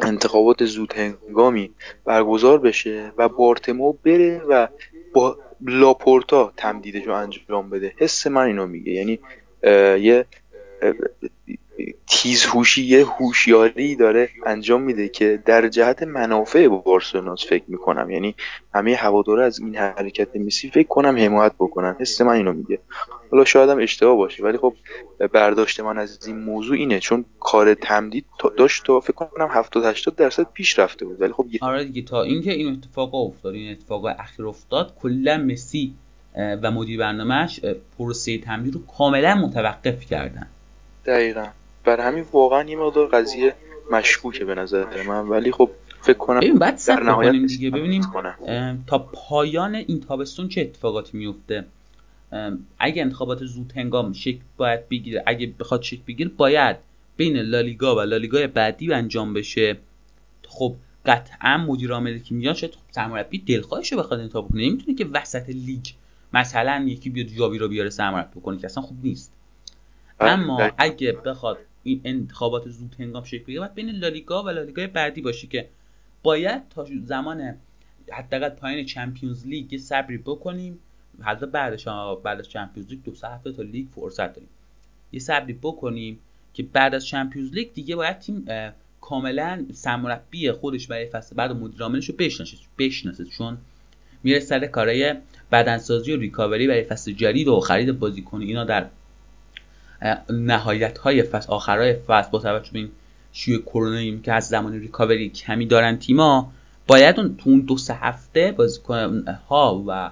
انتخابات 0.02 0.64
زود 0.64 0.94
هنگامی 0.96 1.70
برگزار 2.04 2.58
بشه 2.58 3.12
و 3.16 3.28
بارتمو 3.28 3.92
بره 3.92 4.42
و 4.48 4.68
با 5.14 5.38
لاپورتا 5.60 6.52
تمدیدش 6.56 7.06
رو 7.06 7.14
انجام 7.14 7.70
بده. 7.70 7.92
حس 7.96 8.26
من 8.26 8.46
اینو 8.46 8.66
میگه. 8.66 8.92
یعنی 8.92 9.18
یه 10.04 10.26
تیزهوشی 12.06 12.82
یه 12.82 13.04
هوشیاری 13.04 13.96
داره 13.96 14.28
انجام 14.46 14.82
میده 14.82 15.08
که 15.08 15.42
در 15.46 15.68
جهت 15.68 16.02
منافع 16.02 16.68
بارسلوناس 16.68 17.46
فکر 17.46 17.64
می‌کنم. 17.68 18.10
یعنی 18.10 18.34
همه 18.74 18.94
هواداره 18.94 19.44
از 19.44 19.58
این 19.58 19.76
حرکت 19.76 20.36
مسی 20.36 20.70
فکر 20.70 20.88
کنم 20.88 21.16
حمایت 21.16 21.52
بکنن. 21.58 21.96
حس 22.00 22.20
من 22.20 22.32
اینو 22.32 22.52
میگه. 22.52 22.78
حالا 23.30 23.44
شاید 23.44 23.70
هم 23.70 23.78
اشتباه 23.78 24.16
باشه 24.16 24.42
ولی 24.42 24.58
خب 24.58 24.74
برداشت 25.32 25.80
من 25.80 25.98
از 25.98 26.26
این 26.26 26.38
موضوع 26.38 26.76
اینه. 26.76 27.00
چون 27.00 27.24
کار 27.40 27.74
تمدید 27.74 28.24
داشت 28.56 28.84
تا 28.84 29.00
فکر 29.00 29.12
کنم 29.12 29.48
70 29.50 29.84
80 29.84 30.16
درصد 30.16 30.46
پیش 30.52 30.78
رفته 30.78 31.04
بود. 31.04 31.20
ولی 31.20 31.32
خب 31.32 31.46
آره 31.60 31.84
دیگه 31.84 32.02
تا 32.02 32.22
اینکه 32.22 32.52
این 32.52 32.72
اتفاق 32.72 33.14
افتاد 33.14 33.54
این 33.54 33.72
اتفاق 33.72 34.04
اخیر 34.04 34.46
افتاد 34.46 34.94
کلا 35.02 35.36
مسی 35.36 35.94
و 36.36 36.70
مدیر 36.70 36.98
برنامهش 36.98 37.60
پروسه 37.98 38.38
تمدید 38.38 38.74
رو 38.74 38.80
کاملا 38.98 39.34
متوقف 39.34 40.06
کردن. 40.06 40.46
دقیقا. 41.06 41.46
بر 41.84 42.00
همین 42.00 42.24
واقعا 42.32 42.62
یه 42.62 42.76
مقدار 42.76 43.06
قضیه 43.06 43.54
مشکوکه 43.92 44.44
به 44.44 44.54
نظر 44.54 45.02
من. 45.02 45.28
ولی 45.28 45.52
خب 45.52 45.70
فکر 46.00 46.18
کنم 46.18 46.40
ببین 46.40 46.58
بعد 46.58 46.80
در 46.86 47.02
نهایت 47.02 47.46
دیگه. 47.46 47.70
ببینیم 47.70 48.02
تا 48.86 48.98
پایان 48.98 49.74
این 49.74 50.00
تابستون 50.00 50.48
چه 50.48 50.60
اتفاقاتی 50.60 51.18
میفته 51.18 51.64
اگه 52.78 53.02
انتخابات 53.02 53.44
زود 53.44 53.72
هنگام 53.76 54.12
شکل 54.12 54.40
باید 54.56 54.88
بگیره 54.88 55.22
اگه 55.26 55.52
بخواد 55.60 55.82
شکل 55.82 56.02
بگیره 56.06 56.30
باید 56.36 56.76
بین 57.16 57.36
لالیگا 57.36 57.96
و 57.96 58.00
لالیگای 58.00 58.46
بعدی 58.46 58.92
انجام 58.92 59.34
بشه. 59.34 59.76
خب 60.48 60.74
قطعا 61.06 61.56
مدیر 61.56 61.92
عاملی 61.92 62.20
که 62.20 62.34
میاد؟ 62.34 62.54
شاید 62.54 62.74
سرمربی 62.90 63.38
دلخواهش 63.38 63.92
رو 63.92 63.98
بخواد 63.98 64.20
انتخاب 64.20 64.48
کنه. 64.48 64.68
نمی‌تونه 64.68 64.96
که 64.96 65.04
وسط 65.04 65.48
لیگ 65.48 65.86
مثلا 66.32 66.84
یکی 66.88 67.10
بیاد 67.10 67.26
جاوی 67.26 67.58
رو 67.58 67.68
بیاره 67.68 67.90
سرمربی 67.90 68.40
کنه 68.40 68.58
که 68.58 68.66
اصلا 68.66 68.82
خوب 68.82 68.98
نیست. 69.02 69.32
بله، 70.18 70.30
اما 70.30 70.70
اگه 70.78 71.12
بخواد 71.12 71.58
این 71.84 72.00
انتخابات 72.04 72.68
زود 72.68 72.96
هنگام 72.98 73.24
شکل 73.24 73.44
بگیره 73.44 73.68
بین 73.68 73.90
لالیگا 73.90 74.42
و 74.42 74.48
لالیگای 74.48 74.86
بعدی 74.86 75.20
باشه 75.20 75.46
که 75.46 75.68
باید 76.22 76.68
تا 76.70 76.86
زمان 77.04 77.54
حداقل 78.12 78.48
پایین 78.48 78.86
چمپیونز 78.86 79.46
لیگ 79.46 79.76
صبری 79.76 80.18
بکنیم. 80.18 80.78
حتی 81.20 81.46
بعدش 81.46 81.88
بعد 82.22 82.38
از 82.38 82.48
چمپیونز 82.48 82.90
لیگ 82.90 83.04
دو 83.04 83.14
سه 83.14 83.28
هفته 83.28 83.52
تا 83.52 83.62
لیگ 83.62 83.86
فرصت 83.94 84.34
داریم. 84.34 84.48
یه 85.12 85.20
صبری 85.20 85.52
بکنیم 85.52 86.18
که 86.54 86.62
بعد 86.62 86.94
از 86.94 87.06
چمپیونز 87.06 87.52
لیگ 87.52 87.72
دیگه 87.72 87.96
باید 87.96 88.18
تیم 88.18 88.46
کاملا 89.00 89.66
سرمربی 89.72 90.52
خودش 90.52 90.86
برای 90.86 91.06
فصل 91.06 91.36
بعد 91.36 91.52
مدیر 91.52 91.82
عاملش 91.82 92.08
رو 92.08 92.14
بشناسه 92.18 92.56
بشناسه. 92.78 93.24
چون 93.24 93.58
میره 94.22 94.40
سر 94.40 94.66
کارهای 94.66 95.14
بدنسازی 95.52 96.12
و 96.12 96.16
ریکاوری 96.16 96.66
برای 96.66 96.84
فصل 96.84 97.12
جدید 97.12 97.48
و 97.48 97.60
خرید 97.60 97.98
بازیکن 97.98 98.40
اینا 98.40 98.64
در 98.64 98.86
نهایت 100.30 100.98
های 100.98 101.22
فصل 101.22 101.52
آخرای 101.52 101.94
فصل 101.94 102.30
با 102.30 102.38
توجه 102.38 102.72
به 102.72 102.78
این 102.78 102.90
شیوع 103.32 103.62
کرونا 103.62 104.20
که 104.22 104.32
از 104.32 104.48
زمان 104.48 104.72
ریکاوری 104.72 105.28
کمی 105.28 105.66
دارن 105.66 105.96
تیما 105.96 106.52
باید 106.86 107.20
اون 107.20 107.36
تو 107.36 107.50
اون 107.50 107.60
دو 107.60 107.76
سه 107.76 107.94
هفته 107.94 108.52
بازیکن 108.52 109.24
ها 109.48 109.84
و 109.86 110.10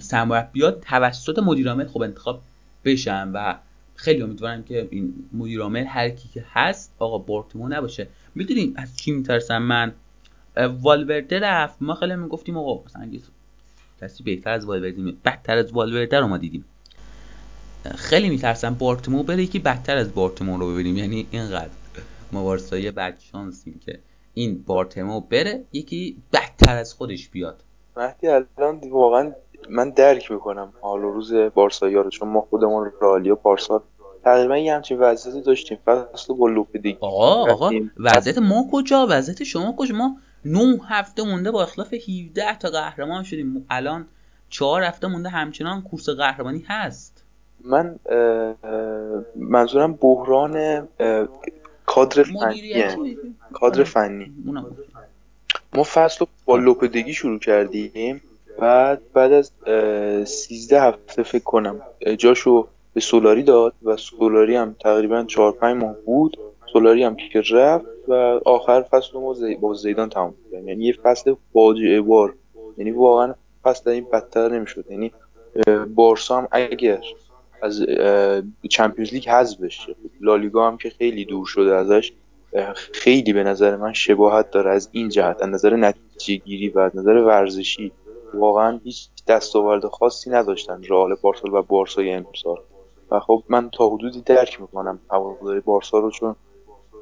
سرمربیات 0.00 0.80
توسط 0.80 1.38
مدیرعامل 1.38 1.86
خب 1.86 2.02
انتخاب 2.02 2.42
بشن 2.84 3.28
و 3.28 3.54
خیلی 3.94 4.22
امیدوارم 4.22 4.62
که 4.62 4.88
این 4.90 5.14
مدیرعامل 5.32 5.84
هر 5.84 6.10
کی 6.10 6.28
که 6.28 6.44
هست 6.52 6.94
آقا 6.98 7.18
بورتمو 7.18 7.68
نباشه. 7.68 8.08
می‌دونین 8.34 8.74
از 8.76 8.96
چی 8.96 9.12
میترسم 9.12 9.62
من؟ 9.62 9.92
والورده 10.56 11.40
رفت. 11.40 11.76
ما 11.80 11.94
خیلی 11.94 12.16
می‌گفتیم 12.16 12.56
آقا 12.56 12.84
مثلا 12.86 13.10
کسی 14.00 14.22
بهتر 14.22 14.50
از 14.50 14.64
والورده 14.64 15.12
بدتر 15.24 15.56
از 15.56 15.72
والورده 15.72 16.20
رو 16.20 16.26
ما 16.26 16.38
دیدیم. 16.38 16.64
خیلی 17.96 18.28
میترسم 18.28 18.74
بارتمو 18.74 19.22
بره 19.22 19.42
یکی 19.42 19.58
بدتر 19.58 19.96
از 19.96 20.14
بارتمو 20.14 20.58
رو 20.58 20.72
ببینیم. 20.72 20.96
یعنی 20.96 21.26
اینقدر 21.30 21.70
ما 22.32 22.44
وارسایی 22.44 22.90
بد 22.90 23.18
شانسیم 23.32 23.80
که 23.84 23.98
این 24.34 24.62
بارتمو 24.66 25.20
بره 25.20 25.64
یکی 25.72 26.16
بدتر 26.32 26.76
از 26.76 26.94
خودش 26.94 27.28
بیاد. 27.28 27.64
مهدی 27.96 28.28
الان 28.28 28.80
واقعا 28.90 29.32
من 29.70 29.90
درک 29.90 30.30
می‌کنم 30.30 30.72
حال 30.80 31.04
و 31.04 31.10
روز 31.10 31.32
بارسایی 31.34 31.94
رو 31.94 32.10
چون 32.10 32.28
ما 32.28 32.40
خودمون 32.40 32.92
رالیا 33.00 33.34
پارسال 33.34 33.80
تقریبا 34.24 34.58
یه 34.58 34.74
همچین 34.74 34.98
وضعیتی 34.98 35.42
داشتیم. 35.42 35.78
فصل 35.84 36.34
با 36.34 36.48
لوپدگی 36.48 36.96
آقا 37.00 37.52
آقا 37.52 37.70
وضعیت 37.96 38.38
ما 38.38 38.68
کجا؟ 38.72 39.06
وضعیت 39.10 39.44
شما 39.44 39.74
کجا؟ 39.78 39.94
ما 39.94 40.16
نه 40.44 40.80
هفته 40.88 41.22
مونده 41.22 41.50
با 41.50 41.62
اخلاف 41.62 41.94
17 41.94 42.58
تا 42.58 42.70
قهرمان 42.70 43.22
شدیم. 43.22 43.66
الان 43.70 44.06
چهار 44.50 44.82
هفته 44.82 45.06
مونده 45.06 45.28
همچنان 45.28 45.82
کورس 45.82 46.08
قهرمانی 46.08 46.64
هست. 46.68 47.19
من 47.64 47.98
منظورم 49.36 49.92
بحران 49.92 50.88
کادر 51.86 52.22
فنی. 52.22 53.18
کادر 53.52 53.74
آره. 53.74 53.84
فنی. 53.84 54.32
ما 55.74 55.82
فصل 55.82 56.24
با 56.44 56.56
لوپدگی 56.56 57.14
شروع 57.14 57.38
کردیم. 57.38 58.22
بعد 58.58 59.00
بعد 59.12 59.32
از 59.32 59.52
سیزده 60.28 60.82
هفته 60.82 61.22
فکر 61.22 61.44
کنم 61.44 61.80
جاشو 62.18 62.66
به 62.94 63.00
سولاری 63.00 63.42
داد 63.42 63.72
و 63.82 63.96
سولاری 63.96 64.56
هم 64.56 64.76
تقریبا 64.80 65.24
چهار 65.24 65.52
پنج 65.52 65.82
ماه 65.82 65.94
بود. 66.06 66.38
سولاری 66.72 67.04
هم 67.04 67.16
که 67.16 67.42
رفت 67.50 67.84
و 68.08 68.14
آخر 68.44 68.82
فصل 68.82 69.18
ما 69.18 69.36
با 69.60 69.74
زیدان 69.74 70.08
تمام 70.08 70.34
کرد 70.52 70.64
یعنی 70.64 70.84
یه 70.84 70.92
فصل 71.02 71.34
فاجعه 71.52 72.00
بار. 72.00 72.34
یعنی 72.78 72.90
واقعا 72.90 73.34
فصل 73.62 73.90
این 73.90 74.06
بدتر 74.12 74.48
نمی‌شد. 74.48 74.84
یعنی 74.90 75.12
بارسا 75.94 76.38
هم 76.38 76.48
اگر 76.50 77.00
از 77.62 77.86
چمپیونز 78.70 79.12
لیگ 79.12 79.28
حذف 79.28 79.60
بشه. 79.60 79.96
لالیگا 80.20 80.68
هم 80.68 80.76
که 80.76 80.90
خیلی 80.90 81.24
دور 81.24 81.46
شده 81.46 81.74
ازش 81.74 82.12
خیلی 82.92 83.32
به 83.32 83.44
نظر 83.44 83.76
من 83.76 83.92
شباهت 83.92 84.50
داره 84.50 84.70
از 84.70 84.88
این 84.92 85.08
جهت. 85.08 85.42
از 85.42 85.48
نظر 85.48 85.76
نتیجه 85.76 86.44
گیری 86.44 86.68
و 86.68 86.78
از 86.78 86.96
نظر 86.96 87.14
ورزشی 87.14 87.92
واقعا 88.34 88.80
هیچ 88.84 89.08
دستاورد 89.26 89.86
خاصی 89.86 90.30
نداشتن 90.30 90.82
رئال 90.88 91.14
بارسا 91.22 91.48
و 91.52 91.62
بارسای 91.62 92.12
امسال 92.12 92.58
و 93.10 93.20
خب 93.20 93.42
من 93.48 93.70
تا 93.70 93.88
حدودی 93.88 94.20
درک 94.20 94.60
می‌کنم 94.60 94.98
هواداری 95.10 95.60
بارسا 95.60 95.98
رو 95.98 96.10
چون 96.10 96.36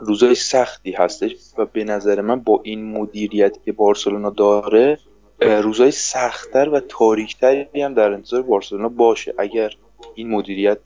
روزای 0.00 0.34
سختی 0.34 0.92
هستش 0.92 1.36
و 1.58 1.64
به 1.64 1.84
نظر 1.84 2.20
من 2.20 2.40
با 2.40 2.60
این 2.64 2.92
مدیریتی 2.92 3.60
که 3.64 3.72
بارسلونا 3.72 4.30
داره 4.30 4.98
روزای 5.40 5.90
سختتر 5.90 6.68
و 6.68 6.80
تاریکتری 6.80 7.82
هم 7.82 7.94
در 7.94 8.12
انتظار 8.12 8.42
بارسلونا 8.42 8.88
باشه. 8.88 9.34
اگر 9.38 9.70
این 10.14 10.30
مدیریت 10.30 10.78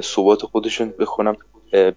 ثبات 0.00 0.42
خودشون 0.42 0.94
بخونم 0.98 1.36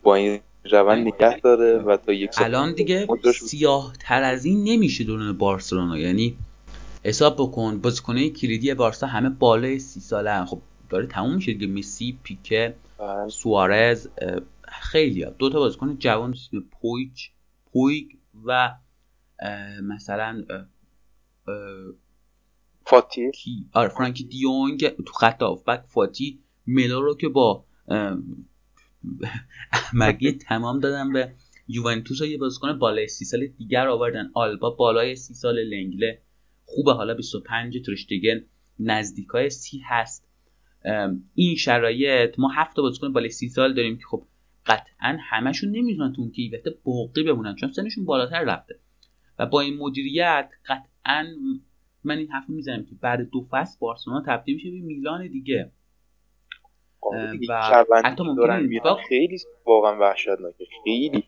با 0.03 0.15
این 0.15 0.39
روند 0.71 1.07
نگه 1.07 1.39
داره 1.39 1.77
و 1.77 1.97
تا 1.97 2.13
یک 2.13 2.29
الان 2.37 2.73
دیگه 2.73 3.07
سیاه 3.33 3.93
تر 3.99 4.23
از 4.23 4.45
این 4.45 4.63
نمیشه 4.63 5.03
دوران 5.03 5.37
بارسلونا 5.37 5.97
یعنی 5.97 6.37
حساب 7.03 7.35
بکن 7.35 7.81
بازیکنای 7.81 8.29
کلیدی 8.29 8.73
بارسا 8.73 9.07
همه 9.07 9.29
بالای 9.29 9.79
سی 9.79 9.99
ساله 9.99 10.45
خب 10.45 10.61
داره 10.89 11.07
تموم 11.07 11.35
میشه 11.35 11.53
دیگه 11.53 11.67
مسی 11.67 12.19
پیکه 12.23 12.75
بله. 12.97 13.29
سوارز 13.29 14.07
خیلی 14.67 15.23
ها. 15.23 15.29
دو 15.29 15.49
تا 15.49 15.59
بازیکن 15.59 15.97
جوان 15.99 16.31
اسم 16.31 16.63
پویچ 16.81 17.31
پویگ 17.73 18.05
و 18.45 18.71
مثلا 19.83 20.43
فاتی. 22.91 23.31
آره 23.73 23.89
فرانکی 23.89 24.23
دیونگ 24.23 24.87
تو 24.87 25.13
خط 25.13 25.39
بک 25.67 25.83
فاتی 25.87 26.39
ملو 26.67 27.01
رو 27.01 27.15
که 27.15 27.29
با 27.29 27.65
مگی 29.93 30.31
تمام 30.31 30.79
دادن 30.79 31.13
به 31.13 31.33
یوونتوس 31.67 32.21
یه 32.21 32.37
بازیکن 32.37 32.79
بالای 32.79 33.07
سی 33.07 33.25
سال 33.25 33.47
دیگر 33.47 33.87
آوردن. 33.87 34.31
آلبا 34.33 34.69
بالای 34.69 35.15
سی 35.15 35.33
سال 35.33 35.59
لنگله. 35.59 36.21
خوبه 36.65 36.93
حالا 36.93 37.13
25 37.13 37.85
ترشتگن 37.85 38.45
نزدیکای 38.79 39.49
سی 39.49 39.81
هست. 39.85 40.27
این 41.35 41.55
شرایط 41.55 42.39
ما 42.39 42.49
هفت 42.49 42.75
بازیکن 42.75 43.13
بالای 43.13 43.29
سی 43.29 43.49
سال 43.49 43.73
داریم 43.73 43.97
که 43.97 44.03
خب 44.11 44.23
قطعا 44.65 45.17
همشون 45.29 45.71
نمی‌تونن 45.71 46.13
تو 46.13 46.21
اون 46.21 46.31
کیفیت 46.31 46.63
باقی 46.83 47.23
بمونن 47.23 47.55
چون 47.55 47.71
سنشون 47.71 48.05
بالاتر 48.05 48.43
رفته. 48.43 48.79
و 49.39 49.45
با 49.45 49.61
این 49.61 49.77
مدیریت 49.77 50.49
قطعا 50.65 51.27
من 52.03 52.17
این 52.17 52.27
حرف 52.27 52.49
می‌زنم 52.49 52.85
که 52.85 52.95
بعد 53.01 53.29
دو 53.29 53.47
فصل 53.51 53.77
بارسلونا 53.79 54.23
تبدیل 54.27 54.55
میشه 54.55 54.71
به 54.71 54.79
میلان 54.79 55.27
دیگه. 55.27 55.71
و 57.49 57.83
حتی 58.05 58.23
ممکنه 58.23 58.79
خیلی 59.09 59.37
واقعا 59.65 59.99
وحشتناکه 59.99 60.65
خیلی 60.83 61.23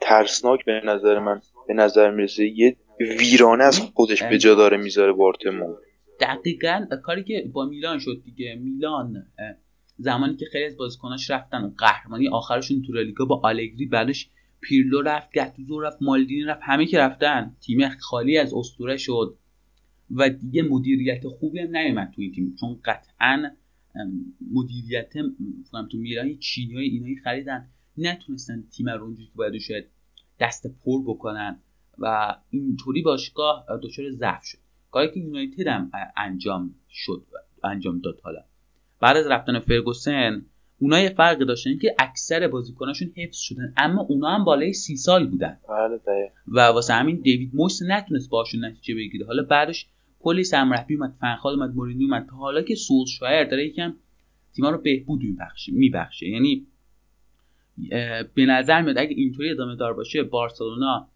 ترسناک 0.00 0.64
به 0.64 0.80
نظر 0.84 1.18
من 1.18 1.40
به 1.68 1.74
نظر 1.74 2.10
می‌رسه. 2.10 2.46
یه 2.46 2.76
ویرانه 3.00 3.64
از 3.64 3.80
خودش 3.80 4.22
به 4.22 4.38
جا 4.38 4.54
داره 4.54 4.76
می‌ذاره 4.76 5.12
بارتمون 5.12 5.76
دقیقا 6.20 6.86
کاری 7.02 7.24
که 7.24 7.50
با 7.52 7.64
میلان 7.64 7.98
شد 7.98 8.22
دیگه. 8.24 8.54
میلان 8.54 9.26
زمانی 9.98 10.36
که 10.36 10.46
خیلی 10.52 10.64
از 10.64 10.76
بازیکناش 10.76 11.30
رفتن 11.30 11.64
و 11.64 11.70
قهرمانی 11.78 12.28
آخرشون 12.28 12.82
تو 12.82 12.92
لیگا 12.92 13.24
با 13.24 13.40
آلگری 13.44 13.86
بعدش 13.86 14.30
پیرلو 14.60 15.02
رفت 15.02 15.32
گتوزو 15.32 15.80
رفت 15.80 15.98
مالدینی 16.00 16.44
رفت 16.44 16.60
همه 16.62 16.86
که 16.86 16.98
رفتن. 16.98 17.56
تیم 17.60 17.88
خالی 18.00 18.38
از 18.38 18.54
اسطوره 18.54 18.96
شد. 18.96 19.38
و 20.10 20.28
دیگه 20.28 20.62
مدیریت 20.62 21.28
خوبی 21.28 21.58
هم 21.58 21.76
نیومد 21.76 22.12
تو 22.14 22.22
این 22.22 22.32
تیم. 22.32 22.56
چون 22.60 22.78
قطعا 22.84 23.50
مدیریت 24.52 25.12
تو 25.90 25.98
میلان 25.98 26.38
چینی 26.38 26.74
های 26.74 26.84
اینایی 26.84 27.16
خریدن. 27.16 27.68
نتونستن 27.98 28.64
تیم 28.76 28.88
رو 28.88 29.04
اونجوری 29.04 29.26
که 29.26 29.34
باید 29.34 29.58
شاید 29.58 29.84
دست 30.40 30.66
پر 30.66 31.02
بکنن 31.02 31.58
و 31.98 32.36
اینطوری 32.50 33.02
باشگاه 33.02 33.66
دچار 33.82 34.10
ضعف 34.10 34.44
شد. 34.44 34.58
کاری 34.90 35.14
که 35.14 35.20
یونایتد 35.20 35.66
هم 35.66 35.90
انجام 36.16 36.74
شد 36.90 37.26
انجام 37.64 37.98
داد 37.98 38.20
حالا. 38.22 38.44
بعد 39.00 39.16
از 39.16 39.26
رفتن 39.26 39.58
فرگوسن 39.58 40.46
اونا 40.78 41.00
یه 41.00 41.08
فرقی 41.08 41.44
داشتن 41.44 41.78
که 41.78 41.94
اکثر 41.98 42.48
بازیکناشون 42.48 43.12
حفظ 43.16 43.38
شدن. 43.38 43.74
اما 43.76 44.02
اونا 44.02 44.30
هم 44.30 44.44
بالای 44.44 44.72
سی 44.72 44.96
سال 44.96 45.26
بودن. 45.26 45.58
بله 45.68 46.32
و 46.48 46.60
واسه 46.60 46.94
همین 46.94 47.20
دیوید 47.20 47.50
مویس 47.54 47.82
نتونست 47.82 48.30
باشون 48.30 48.64
نتیجه 48.64 48.94
بگیره. 48.94 49.26
حالا 49.26 49.42
بعدش 49.42 49.86
کلی 50.24 50.44
سرمربی 50.44 50.94
اومد 50.94 51.16
فنخال 51.20 51.54
اومد 51.54 51.74
مورینیو 51.74 52.06
اومد. 52.06 52.30
حالا 52.30 52.62
که 52.62 52.74
شایر 53.18 53.44
داره 53.44 53.66
یکم 53.66 53.94
تیما 54.52 54.70
رو 54.70 54.78
بهبود 54.78 55.22
میبخشه 55.22 55.72
میبخشه. 55.72 56.28
یعنی 56.28 56.66
به 58.34 58.46
نظر 58.46 58.82
میاد 58.82 58.98
اگه 58.98 59.14
اینطوری 59.16 59.50
ادامه 59.50 59.76
دار 59.76 59.94
باشه 59.94 60.22
بارسلونا 60.22 61.08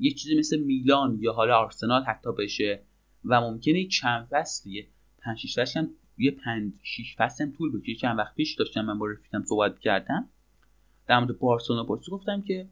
یه 0.00 0.10
چیزی 0.10 0.38
مثل 0.38 0.60
میلان 0.60 1.18
یا 1.20 1.32
حالا 1.32 1.58
آرسنال 1.58 2.02
حتی 2.02 2.30
بشه 2.38 2.82
و 3.24 3.40
ممکنه 3.40 3.86
چند 3.86 4.28
فصلیه 4.30 4.86
5 5.22 5.38
6 5.38 5.58
فصل 5.58 5.86
یه 6.18 6.30
5 6.30 6.72
6 6.82 7.14
فصل 7.18 7.50
طول 7.50 7.78
بکشه. 7.78 7.94
چند 7.94 8.18
وقت 8.18 8.34
پیش 8.34 8.54
داشتم 8.54 8.84
من 8.84 8.98
با 8.98 9.06
رفیقم 9.06 9.42
صحبت 9.42 9.78
کردم 9.78 10.28
در 11.06 11.18
مورد 11.18 11.38
بارسلونا 11.38 11.84
بارسا 11.84 12.12
گفتم 12.12 12.42
که 12.42 12.68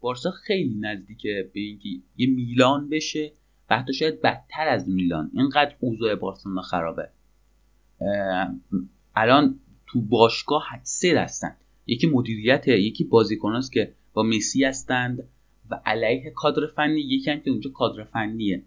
بارسا 0.00 0.30
خیلی 0.30 0.74
نزدیکه 0.80 1.50
به 1.54 1.60
اینکه 1.60 1.88
یه 2.16 2.30
میلان 2.30 2.88
بشه 2.88 3.32
و 3.70 3.78
حتی 3.78 3.92
شاید 3.92 4.22
بدتر 4.22 4.68
از 4.68 4.88
میلان. 4.88 5.30
اینقدر 5.34 5.74
اوضاع 5.80 6.14
بارسلونا 6.14 6.62
خرابه. 6.62 7.08
الان 9.16 9.60
تو 9.86 10.00
باشگاه 10.00 10.64
سه 10.82 11.20
هستن. 11.20 11.56
یکی 11.86 12.06
مدیریت 12.06 12.68
یکی 12.68 13.04
بازیکناست 13.04 13.72
که 13.72 13.94
با 14.12 14.22
مسی 14.22 14.64
هستند 14.64 15.28
و 15.70 15.80
علیه 15.86 16.30
کادر 16.30 16.66
فنی. 16.76 17.00
یکی 17.00 17.30
هم 17.30 17.40
که 17.40 17.50
اونجا 17.50 17.70
کادر 17.70 18.04
فنیه. 18.04 18.62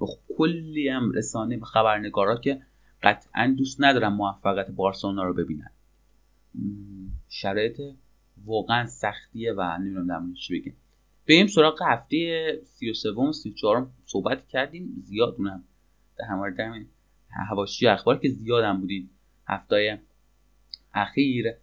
و 0.00 0.04
کلی 0.36 0.88
هم 0.88 1.12
رسانه 1.12 1.56
و 1.56 1.64
خبرنگارا 1.64 2.36
که 2.36 2.62
قطعا 3.02 3.54
دوست 3.58 3.76
ندارن 3.80 4.08
موفقیت 4.08 4.70
بارسلونا 4.70 5.22
رو 5.22 5.34
ببینن. 5.34 5.70
شرایط 7.28 7.80
واقعا 8.44 8.86
سختیه 8.86 9.52
و 9.52 9.78
نمی‌دونم 9.78 10.34
چی 10.34 10.58
بگیم 10.58 10.76
بریم 11.28 11.46
سراغ 11.46 11.82
هفته 11.82 12.60
33 12.64 13.10
و 13.10 13.32
34 13.32 13.90
صحبت 14.06 14.48
کردیم. 14.48 15.02
زیاد 15.04 15.34
اونم 15.38 15.64
در 16.18 16.34
مورد 16.34 16.60
همین 16.60 16.86
حواشی 17.50 17.86
اخبار 17.86 18.18
که 18.18 18.28
زیادم 18.28 18.80
بودید 18.80 19.10
هفته 19.48 20.02
اخیر. 20.94 21.54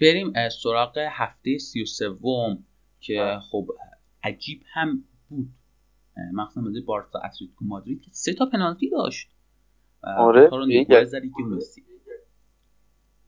بریم 0.00 0.32
سراغ 0.62 0.98
هفته 1.10 1.58
33 1.58 2.16
که 3.00 3.38
خب 3.50 3.68
عجیب 4.22 4.62
هم 4.72 5.04
بود. 5.28 5.48
مخصوصا 6.32 6.60
بازی 6.60 6.80
بارسا 6.80 7.18
اتلتیکو 7.18 7.64
مادرید 7.64 8.02
که 8.02 8.10
سه 8.12 8.34
تا 8.34 8.46
پنالتی 8.46 8.90
داشت. 8.90 9.28
آره 10.02 10.48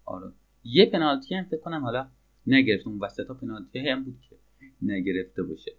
آره. 0.04 0.33
یه 0.64 0.87
پنالتی 0.87 1.35
هم 1.35 1.45
فکر 1.45 1.61
کنم 1.61 1.83
حالا 1.83 2.09
نگرفت 2.47 2.87
اون 2.87 2.99
وسط 2.99 3.26
تا 3.26 3.35
پنالتی 3.35 3.88
هم 3.88 4.04
بود 4.04 4.21
که 4.30 4.37
نگرفته 4.83 5.43
باشه. 5.43 5.73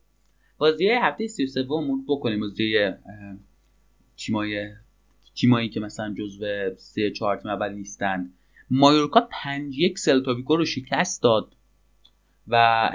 بازی 0.57 0.89
هفته 0.89 1.27
33 1.27 1.63
مرور 1.63 2.03
بکنیم. 2.07 2.39
بازی 2.39 2.89
تیمای 4.17 4.69
تیمایی 5.35 5.69
که 5.69 5.79
مثلا 5.79 6.13
جزو 6.17 6.75
سه 6.75 7.11
چهار 7.11 7.37
تیم 7.37 7.51
اول 7.51 7.73
نیستند 7.73 8.33
مایورکا 8.69 9.27
5 9.31 9.79
یک 9.79 9.99
سلتاویگو 9.99 10.55
رو 10.55 10.65
شکست 10.65 11.23
داد 11.23 11.55
و 12.47 12.89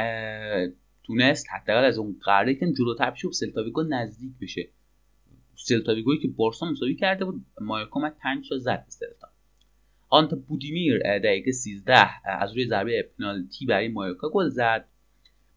تونست 1.03 1.47
حداقل 1.51 1.85
از 1.85 1.99
اون 1.99 2.17
قعره 2.25 2.55
که 2.55 2.73
جلوتر 2.73 3.11
بشه 3.11 3.29
و 3.29 3.33
سلتاویگو 3.33 3.83
نزدیک 3.83 4.33
بشه. 4.41 4.69
سلتاویگویی 5.57 6.21
که 6.21 6.29
بارسا 6.29 6.71
مساوی 6.71 6.95
کرده 6.95 7.25
بود 7.25 7.47
مایورکا 7.61 8.01
من 8.01 8.11
5 8.11 8.49
تا 8.49 8.59
زد 8.59 8.85
سلتا. 8.89 9.29
آنته 10.09 10.35
بودیمیر 10.35 11.19
دقیقه 11.19 11.53
13 11.53 12.29
از 12.29 12.53
روی 12.53 12.67
ضربه 12.67 13.11
پنالتی 13.19 13.67
برای 13.67 13.89
مایورکا 13.89 14.29
گل 14.29 14.49
زد. 14.49 14.89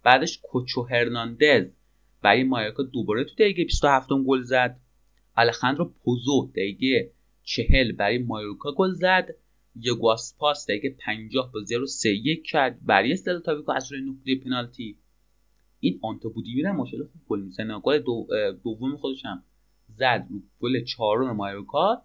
بعدش 0.04 0.40
کوچو 0.44 0.82
هرناندز 0.82 1.72
برای 2.22 2.44
مایورکا 2.44 2.84
دوباره 2.84 3.24
تو 3.24 3.36
دقیقه 3.36 3.64
27 3.64 4.10
گل 4.10 4.42
زد. 4.42 4.80
الخاندرو 5.36 5.94
پوزو 6.04 6.52
دقیقه 6.56 7.12
40 7.44 7.92
برای 7.92 8.18
مایورکا 8.18 8.72
گل 8.72 8.94
زد. 8.94 9.30
یگواسپاس 9.76 10.66
دقیقه 10.68 10.90
50 10.90 11.52
بازی 11.52 11.76
رو 11.76 11.86
3 11.86 12.10
1 12.10 12.44
کرد 12.44 12.86
برای 12.86 13.16
سلتا 13.16 13.64
از 13.76 13.92
روی 13.92 14.02
نقطه 14.02 14.36
پنالتی. 14.36 14.98
این 15.80 16.00
آنتو 16.02 16.30
بودیمیر 16.30 16.68
هم 16.68 16.76
ماشاءالله 16.76 17.12
خوب 17.12 17.22
گل 17.28 17.42
می‌زنه. 17.42 17.80
گل 17.80 18.00
دو 18.00 18.28
دوم 18.64 18.98
خودش 18.98 19.26
هم 19.26 19.44
زد. 19.88 20.28
گل 20.60 20.84
چهارم 20.84 21.36
مایورکا 21.36 22.02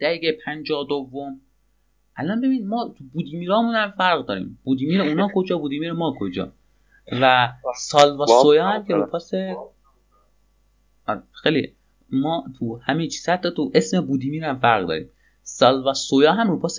دقیقه 0.00 0.38
52 0.44 0.84
دوم. 0.88 1.40
الان 2.16 2.40
ببین 2.40 2.68
ما 2.68 2.94
تو 2.98 3.04
بودیمیرامون 3.04 3.74
هم 3.74 3.90
فرق 3.90 4.26
داریم. 4.26 4.58
بودیمیر 4.64 5.02
اونا 5.02 5.28
کجا؟ 5.34 5.58
بودیمیر 5.58 5.92
ما 5.92 6.14
کجا؟ 6.18 6.52
و 7.12 7.52
سالوا 7.76 8.26
سویا 8.26 8.66
هم 8.66 8.84
که 8.84 8.94
رو 8.94 9.06
پاس 9.06 9.30
خیلی. 11.32 11.76
ما 12.10 12.44
تو 12.58 12.76
همه 12.76 13.06
چیز 13.06 13.28
حتی 13.28 13.48
تو 13.56 13.70
اسم 13.74 14.00
بودیمیر 14.00 14.44
هم 14.44 14.58
فرق 14.58 14.86
داریم. 14.86 15.10
سالوا 15.42 15.92
سویا 15.92 16.32
هم 16.32 16.50
رو 16.50 16.58
پاس 16.58 16.78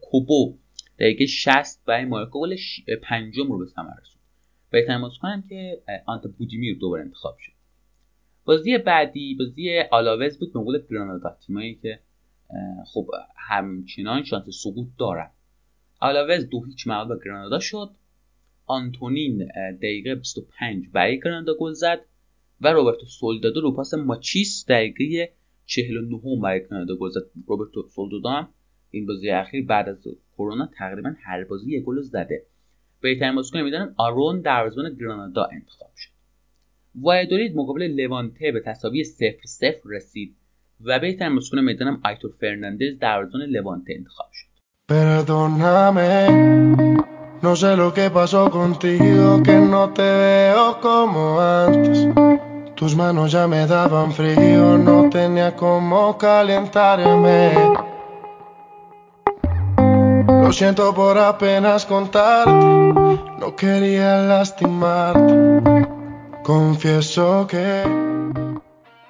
کوبو. 0.00 0.58
دقیقه 0.98 1.26
60 1.26 1.84
برای 1.86 2.04
مارکو 2.04 2.40
گل 2.40 2.56
پنجم 3.02 3.52
رو 3.52 3.58
به 3.58 3.66
ثمر 3.66 3.92
رسوند. 4.00 4.22
بهترین 4.70 5.10
کنم 5.22 5.44
که 5.48 5.82
آنت 6.06 6.26
بودیمیر 6.26 6.78
دوباره 6.78 7.02
انتخاب 7.02 7.36
شد. 7.38 7.52
بازی 8.44 8.78
بعدی 8.78 9.34
بازی 9.34 9.80
آلاوز 9.90 10.38
بود 10.38 10.56
مقابل 10.56 10.82
گرانادا 10.90 11.36
تیمایی 11.46 11.74
که 11.74 12.00
خب 12.86 13.06
همچنان 13.36 14.24
شانس 14.24 14.44
سقوط 14.62 14.88
دارن. 14.98 15.30
آلاوز 16.00 16.48
دو 16.48 16.64
هیچ 16.64 16.86
مغلوب 16.86 17.18
به 17.18 17.24
گرانادا 17.24 17.58
شد. 17.58 17.90
آنتونین 18.66 19.48
دقیقه 19.82 20.14
25 20.14 20.88
برای 20.92 21.20
گرانادا 21.20 21.54
گل 21.54 21.72
زد 21.72 22.00
و 22.60 22.72
روبرتو 22.72 23.06
سولدادو 23.06 23.60
رو 23.60 23.72
پاس 23.72 23.94
ماچیس 23.94 24.64
دقیقه 24.68 25.32
49 25.66 26.40
برای 26.42 26.60
گرانادا 26.60 26.96
گل 26.96 27.08
زد. 27.08 27.22
روبرتو 27.46 27.88
سولدادو 27.94 28.28
هم 28.28 28.48
این 28.90 29.06
بازی 29.06 29.30
اخیر 29.30 29.66
بعد 29.66 29.88
از 29.88 29.96
کرونا 30.38 30.68
تقریبا 30.78 31.14
هر 31.22 31.44
بازی 31.44 31.76
یک 31.76 31.84
گل 31.84 32.00
زده. 32.00 32.42
بهترین 33.00 33.34
بازیکن 33.34 33.60
میدانم 33.60 33.94
آرون 33.96 34.40
دروازه‌بان 34.40 34.94
گرانادا 34.94 35.44
انتخاب 35.52 35.90
شد. 35.96 36.10
وایادولید 37.00 37.56
مقابل 37.56 37.82
لوانته 37.82 38.52
به 38.52 38.60
تساوی 38.60 39.04
0 39.04 39.36
0 39.46 39.76
رسید 39.84 40.36
و 40.84 40.98
بهترین 40.98 41.34
بازیکن 41.34 41.60
میدانم 41.60 42.00
آیتور 42.04 42.34
فرناندز 42.40 42.98
دروازه‌بان 42.98 43.42
لوانته 43.42 43.94
انتخاب 43.96 44.28
شد. 44.32 44.46
no 47.41 47.55
sé 47.55 47.75
lo 47.75 47.91
que 47.93 48.09
pasó 48.11 48.51
contigo, 48.51 49.41
que 49.43 49.55
no 49.73 49.89
te 49.89 50.03
veo 50.03 50.79
como 50.79 51.39
antes. 51.39 52.07
Tus 52.75 52.95
manos 52.95 53.31
ya 53.31 53.47
me 53.47 53.65
daban 53.65 54.11
frío, 54.11 54.77
no 54.77 55.09
tenía 55.09 55.55
como 55.55 56.17
calentarme. 56.17 57.53
Lo 60.27 60.51
siento 60.51 60.93
por 60.93 61.17
apenas 61.17 61.85
contarte, 61.85 62.51
no 63.39 63.55
quería 63.55 64.17
lastimarte. 64.17 65.87
Confieso 66.43 67.47
que 67.47 67.83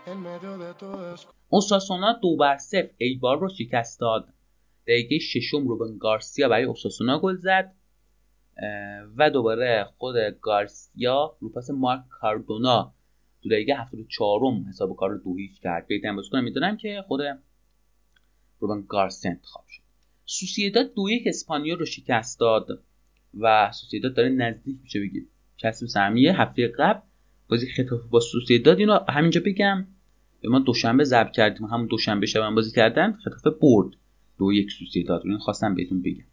en 0.06 0.22
medio 0.22 0.58
de 0.58 0.74
todo 0.76 1.14
es... 1.14 1.28
اوساسونا 1.54 2.20
دو 2.22 2.38
بر 2.38 2.58
صفر 2.58 2.90
ایبار 2.98 3.38
رو 3.40 3.50
شکست 3.50 4.00
داد 4.00 4.26
دقیقه 4.88 5.20
ششم 5.20 5.68
روبن 5.68 5.98
گارسیا 5.98 6.50
برای 6.50 6.64
اوساسونا 6.64 7.20
گل 7.20 7.36
زد 7.36 7.72
و 9.17 9.31
دوباره 9.31 9.87
خود 9.99 10.17
گارسیا 10.41 11.37
رو 11.41 11.49
پاس 11.49 11.71
مارک 11.71 12.09
کاردونا 12.09 12.95
تو 13.43 13.49
دقیقه 13.49 13.75
74 13.75 14.41
حساب 14.69 14.97
کار 14.97 15.11
رو 15.11 15.19
دو 15.19 15.37
کرد. 15.63 15.87
بهترین 15.87 16.17
بازیکن 16.17 16.41
می‌دونم 16.41 16.77
که 16.77 17.05
خود 17.07 17.21
روبن 18.59 18.85
گارسیا 18.89 19.31
انتخاب 19.31 19.65
شد. 19.69 19.83
سوسیداد 20.25 20.95
دو 20.95 21.11
یک 21.11 21.23
اسپانیول 21.27 21.79
رو 21.79 21.85
شکست 21.85 22.41
داد 22.41 22.83
و 23.41 23.73
سوسیداد 23.73 24.15
داره 24.15 24.29
نزدیک 24.29 24.77
میشه 24.83 25.01
بگید 25.01 25.29
کسب 25.59 25.87
سهمیه. 25.87 26.41
هفته 26.41 26.69
قبل 26.69 27.01
بازی 27.49 27.67
خطاف 27.67 28.01
با 28.11 28.21
سوسیداد 28.21 28.79
اینو 28.79 28.99
همینجا 29.09 29.41
بگم. 29.45 29.87
به 30.41 30.49
ما 30.49 30.59
دوشنبه 30.59 31.05
ضبط 31.05 31.31
کردیم. 31.31 31.67
همون 31.67 31.87
دوشنبه 31.87 32.27
شب 32.27 32.51
بازی 32.51 32.73
کردن. 32.73 33.13
ختافه 33.13 33.55
برد 33.61 33.91
دو 34.39 34.53
یک 34.53 34.71
سوسیداد 34.71 35.25
رو. 35.25 35.39
خواستم 35.39 35.75
بهتون 35.75 36.03
بگم. 36.03 36.25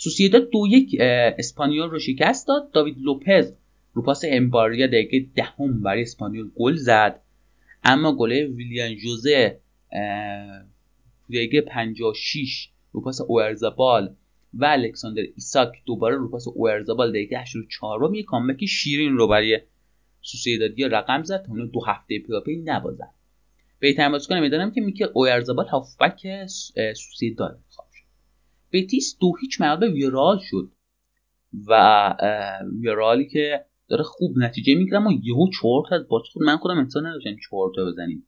سوسیداد 0.00 0.50
دو 0.50 0.66
یک 0.70 0.96
اسپانیول 1.38 1.90
رو 1.90 1.98
شکست 1.98 2.48
داد. 2.48 2.72
داوید 2.72 2.96
لوپز 2.98 3.52
رو 3.92 4.02
پاس 4.02 4.24
امباربا 4.28 4.86
دقیقه 4.86 5.26
دهم 5.34 5.82
برای 5.82 6.02
اسپانیول 6.02 6.50
گل 6.56 6.74
زد. 6.74 7.20
اما 7.84 8.16
گل 8.16 8.32
ویلیان 8.32 8.96
جوزه 8.96 9.60
دقیقه 11.30 11.60
56 11.60 12.70
رو 12.92 13.00
پاس 13.00 13.20
اوارزابال 13.20 14.14
و 14.54 14.64
الکساندر 14.64 15.22
ایساک 15.34 15.72
دوباره 15.86 16.16
رو 16.16 16.30
پاس 16.30 16.48
اوارزابال 16.48 17.10
دقیقه 17.10 17.36
84 17.36 18.14
یه 18.14 18.22
comeback 18.22 18.66
شیرین 18.66 19.16
رو 19.16 19.28
برای 19.28 19.60
سوسیدادی 20.22 20.84
رقم 20.84 21.22
زد 21.22 21.44
تا 21.46 21.54
دو 21.72 21.80
هفته 21.86 22.18
پیاپی 22.18 22.56
نبازن 22.56 23.10
بهترین 23.78 24.12
بازیکن 24.12 24.40
می‌دانم 24.40 24.70
که 24.70 24.80
میکل 24.80 25.06
اویرزابال 25.14 25.66
هافبک 25.66 26.46
سوسیداد 26.94 27.60
شد 27.70 27.87
بتیس 28.72 29.16
دو 29.20 29.32
هیچ 29.40 29.62
به 29.62 29.90
ویرال 29.90 30.38
شد. 30.42 30.72
و 31.66 32.14
ویرالی 32.80 33.28
که 33.28 33.64
داره 33.88 34.02
خوب 34.02 34.38
نتیجه 34.38 34.74
می‌گیره 34.74 34.96
اما 34.96 35.12
یهو 35.22 35.50
چهار 35.60 35.82
تا 35.88 35.96
از 35.96 36.02
خود 36.08 36.42
من 36.42 36.56
خودم 36.56 36.78
انسان 36.78 37.06
نداشتم 37.06 37.36
چهار 37.48 37.72
تا 37.76 37.84
بزنیم. 37.84 38.26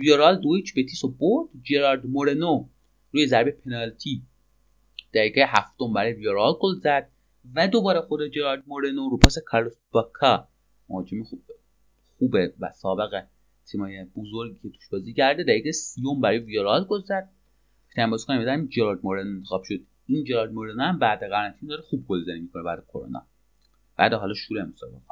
ویرال 0.00 0.40
دو 0.40 0.54
هیچ 0.54 0.74
بتیس 0.76 1.04
رو 1.04 1.10
برد. 1.10 1.48
جرارد 1.62 2.06
مورنو 2.06 2.68
روی 3.12 3.26
ضربه 3.26 3.50
پنالتی 3.50 4.22
دقیقه 5.14 5.44
هفتم 5.48 5.92
برای 5.92 6.12
ویرال 6.12 6.52
گل 6.60 6.74
زد 6.74 7.10
و 7.54 7.68
دوباره 7.68 8.00
خود 8.00 8.28
جرارد 8.28 8.64
مورنو 8.66 9.08
رو 9.10 9.18
پاس 9.18 9.38
کارلوس 9.46 9.76
باکا. 9.90 10.48
مهاجم 10.88 11.22
خوب 11.22 11.42
خوبه 12.18 12.54
و 12.60 12.70
سابقه 12.74 13.26
تیمای 13.70 14.04
بزرگی 14.04 14.58
که 14.62 14.68
توش 14.68 14.88
بازی 14.92 15.12
کرده 15.12 15.42
دقیقه 15.42 15.72
سیوم 15.72 16.20
برای 16.20 16.38
ویارال 16.38 16.84
گل 16.84 17.00
زد. 17.00 17.30
تیم 17.94 18.10
بازیکن 18.10 18.36
میدن 18.36 18.68
جرارد 18.68 19.00
مورن 19.02 19.26
انتخاب 19.26 19.62
شد. 19.64 19.80
این 20.06 20.24
جرارد 20.24 20.52
مورن 20.52 20.80
هم 20.80 20.98
بعد 20.98 21.18
قرنطینه 21.18 21.70
داره 21.70 21.82
خوب 21.82 22.06
گلزنی 22.06 22.40
می‌کنه 22.40 22.62
بعد 22.62 22.84
کرونا. 22.88 23.26
بعد 23.96 24.12
حالا 24.12 24.34
شروع 24.34 24.62
مسابقات 24.62 25.02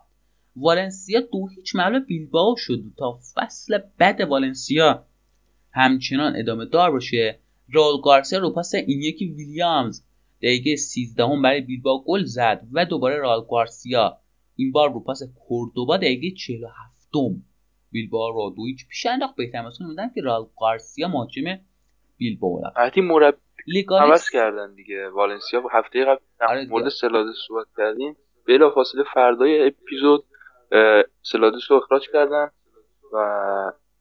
والنسیا 0.56 1.20
دو 1.20 1.48
هیچ 1.48 1.76
مغلوب 1.76 2.06
بیلبائو 2.06 2.56
شد. 2.56 2.82
تا 2.96 3.20
فصل 3.34 3.78
بد 3.98 4.20
والنسیا 4.20 5.06
همچنان 5.72 6.36
ادامه 6.36 6.64
دار 6.64 6.90
باشه. 6.90 7.38
رول 7.72 8.00
گارسیا 8.00 8.38
رو 8.38 8.50
پاس 8.50 8.74
این 8.74 9.02
یکی 9.02 9.26
ویلیامز 9.26 10.02
دقیقه 10.42 10.76
13 10.76 11.24
هم 11.24 11.42
برای 11.42 11.60
بیلبائو 11.60 12.04
گل 12.04 12.24
زد 12.24 12.66
و 12.72 12.84
دوباره 12.84 13.16
رال 13.16 13.46
گارسیا 13.50 14.18
این 14.56 14.72
بار 14.72 14.92
رو 14.92 15.00
پاس 15.00 15.22
کوردوبا 15.22 15.96
دقیقه 15.96 16.30
47 16.30 17.12
بیلبائو 17.90 18.34
رو 18.34 18.54
دو 18.56 18.66
هیچ 18.66 18.88
پیش 18.88 19.06
انداخت. 19.06 19.36
بهترین 19.36 19.88
میدن 19.88 20.10
که 20.14 20.20
رال 20.20 20.46
گارسیا 20.60 21.08
مهاجم 21.08 21.58
بیلبائو 22.18 22.60
وقتی 22.76 23.00
مربی 23.00 23.38
عوض 23.90 24.30
کردن 24.30 24.74
دیگه. 24.74 25.08
والنسیا 25.08 25.62
هفته 25.72 26.04
قبل 26.04 26.20
آره 26.48 26.66
مورد 26.70 26.88
سلادس 26.88 27.36
صحبت 27.48 27.66
کردیم. 27.76 28.16
بلا 28.48 28.70
فاصله 28.70 29.04
فردای 29.14 29.66
اپیزود 29.66 30.24
سلادس 31.22 31.70
رو 31.70 31.76
اخراج 31.76 32.08
کردن 32.12 32.50
و 33.12 33.18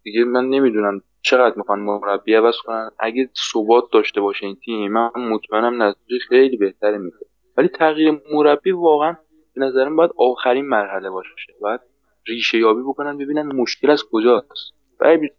دیگه 0.03 0.23
من 0.23 0.45
نمی‌دونم 0.45 1.01
چقدر 1.21 1.55
می‌خوان 1.57 1.79
مربی 1.79 2.33
عوض 2.33 2.55
کنن. 2.57 2.91
اگه 2.99 3.29
ثبات 3.51 3.83
داشته 3.93 4.21
باشه 4.21 4.45
این 4.45 4.55
تیم 4.55 4.91
من 4.91 5.09
مطمئنم 5.15 5.83
نتیجه 5.83 6.19
خیلی 6.29 6.57
بهتره 6.57 6.97
میده. 6.97 7.17
ولی 7.57 7.67
تغییر 7.67 8.21
مربی 8.33 8.71
واقعا 8.71 9.15
به 9.55 9.61
نظرم 9.61 9.95
باید 9.95 10.11
آخرین 10.17 10.65
مرحله 10.65 11.09
باشه. 11.09 11.29
باید 11.61 11.79
ریشه 12.27 12.57
یابی 12.57 12.81
بکنن 12.81 13.17
ببینن 13.17 13.55
مشکل 13.55 13.89
از 13.89 14.03
کجاست. 14.11 14.73
امیر 15.01 15.31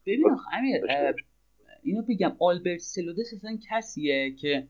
اینو 1.89 2.03
بگم 2.03 2.33
آلبرت 2.39 2.81
سلودس 2.81 3.35
اصلا 3.35 3.59
کسیه 3.71 4.35
که 4.41 4.67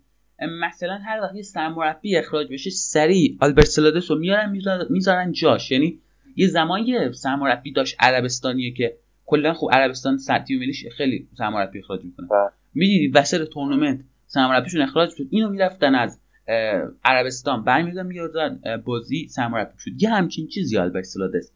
مثلا 0.60 0.98
هر 0.98 1.20
وقت 1.20 1.34
یه 1.34 1.42
سرمربی 1.42 2.16
اخراج 2.16 2.52
بشه 2.52 2.70
سریع 2.70 3.36
آلبرت 3.40 3.66
سلودس 3.66 4.10
رو 4.10 4.18
میارن 4.18 4.56
می‌ذارن 4.90 5.32
جاش. 5.32 5.70
یعنی 5.70 5.98
یه 6.36 6.46
زمانی 6.46 7.12
سرمربی 7.12 7.72
داشت 7.72 7.96
عربستانیه 8.00 8.72
که 8.72 8.96
کلا 9.26 9.52
خوب 9.52 9.70
عربستان 9.72 10.18
تیم 10.46 10.58
ملیش 10.58 10.86
خیلی 10.86 11.28
سرمربی 11.38 11.78
اخراج 11.78 12.04
می‌کنه. 12.04 12.26
بله. 12.28 12.50
می‌دیدی 12.74 13.08
وسط 13.08 13.48
تورنمنت 13.48 14.00
سرمربیشون 14.26 14.80
اخراج 14.80 15.10
شد. 15.10 15.26
اینو 15.30 15.48
می‌رفتن 15.48 15.94
از 15.94 16.20
عربستان 17.04 17.64
برمیدادن 17.64 18.06
میاردن 18.06 18.60
بازی 18.84 19.28
سرمربی 19.28 19.78
شد. 19.78 20.02
یه 20.02 20.10
همچین 20.10 20.48
چیزی 20.48 20.78
آلبرت 20.78 21.04
سلادس 21.04 21.52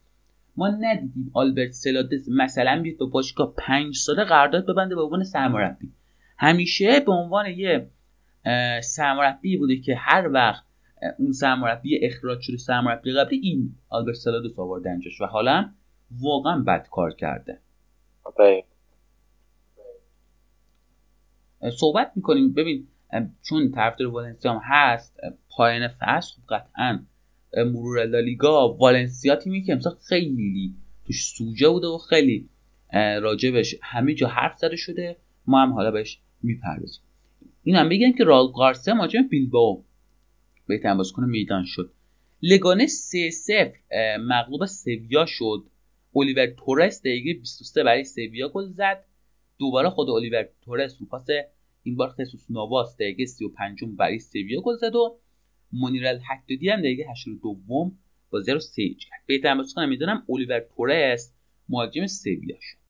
ما 0.56 0.68
ندیدیم 0.68 1.30
آلبرت 1.34 1.70
سلادس 1.70 2.28
مثلا 2.28 2.82
بیاد 2.82 2.96
با 2.96 3.06
باشگاه 3.06 3.54
پنج 3.56 3.96
ساله 3.96 4.24
قرارداد 4.24 4.66
ببنده 4.66 4.94
به 4.94 5.02
عنوان 5.02 5.24
سرمربی. 5.24 5.92
همیشه 6.38 7.00
به 7.00 7.12
عنوان 7.12 7.46
یه 7.46 7.90
سرمربی 8.82 9.56
بوده 9.56 9.76
که 9.76 9.94
هر 9.94 10.28
وقت 10.28 10.64
اون 11.18 11.32
سرمربی 11.32 12.06
اخراج 12.06 12.40
شده 12.40 12.56
سرمربی 12.56 13.12
قبلی 13.12 13.36
این 13.36 13.74
آلبرت 13.88 14.14
سلادس 14.14 14.58
آوردنجش 14.58 15.20
و 15.20 15.26
حالا 15.26 15.70
واقعا 16.20 16.58
بد 16.58 16.88
کار 16.90 17.14
کرده. 17.14 17.58
صحبت 21.80 22.12
می‌کنیم. 22.16 22.52
ببین 22.52 22.88
چون 23.42 23.70
طرفدار 23.70 24.08
والنسیا 24.08 24.52
هم 24.52 24.60
هست 24.64 25.20
پایان 25.56 25.88
فصل 25.88 26.34
خب 26.34 26.54
قطعا 26.54 27.04
مرور 27.56 28.04
لالیگا 28.04 28.74
والنسیا 28.74 29.36
تیمی 29.36 29.62
که 29.62 29.72
امسال 29.72 29.94
خیلی 30.08 30.74
توش 31.06 31.24
سوجه 31.24 31.68
بوده 31.68 31.86
و 31.86 31.98
خیلی 31.98 32.48
راجبش 32.94 33.74
همه 33.82 34.14
جا 34.14 34.28
حرف 34.28 34.58
زده 34.58 34.76
شده. 34.76 35.16
ما 35.46 35.62
هم 35.62 35.72
حالا 35.72 35.90
بهش 35.90 36.18
می‌پردازیم. 36.42 37.02
این 37.62 37.76
هم 37.76 37.88
بگم 37.88 38.12
که 38.12 38.24
رال 38.24 38.52
گارسیا 38.52 38.94
مهاجم 38.94 39.28
بیلباو 39.28 39.84
بهترین 40.66 40.96
بازیکن 40.96 41.24
میدان 41.24 41.64
شد. 41.66 41.92
لگانه 42.42 42.86
3 42.86 43.30
0 43.30 43.72
مغلوب 44.18 44.66
سویا 44.66 45.26
شد. 45.26 45.64
الیور 46.14 46.46
تورس 46.46 47.00
دقیقه 47.00 47.40
23 47.40 47.84
برای 47.84 48.04
سویا 48.04 48.48
گل 48.48 48.66
زد. 48.66 49.04
دوباره 49.58 49.90
خود 49.90 50.10
الیور 50.10 50.48
تورس 50.64 50.96
رو 51.00 51.06
پاس 51.06 51.26
این 51.82 51.96
بار 51.96 52.08
خصوص 52.08 52.50
نواس 52.50 52.96
دقیقه 52.96 53.26
35 53.26 53.84
برای 53.84 54.18
سویا 54.18 54.60
گل 54.60 54.76
زد 54.76 54.94
و 54.94 55.18
منیر 55.72 56.06
الحدادی 56.06 56.68
هم 56.68 56.80
دقیقه 56.80 57.10
82 57.10 57.92
بازی 58.30 58.52
رو 58.52 58.60
سیج 58.60 59.06
کرد 59.06 59.20
بهترین 59.26 59.56
بازیکن 59.56 59.86
می‌دونم 59.86 60.24
الیور 60.28 60.60
تورس 60.60 61.32
مهاجم 61.68 62.06
سویا 62.06 62.56
شد. 62.60 62.81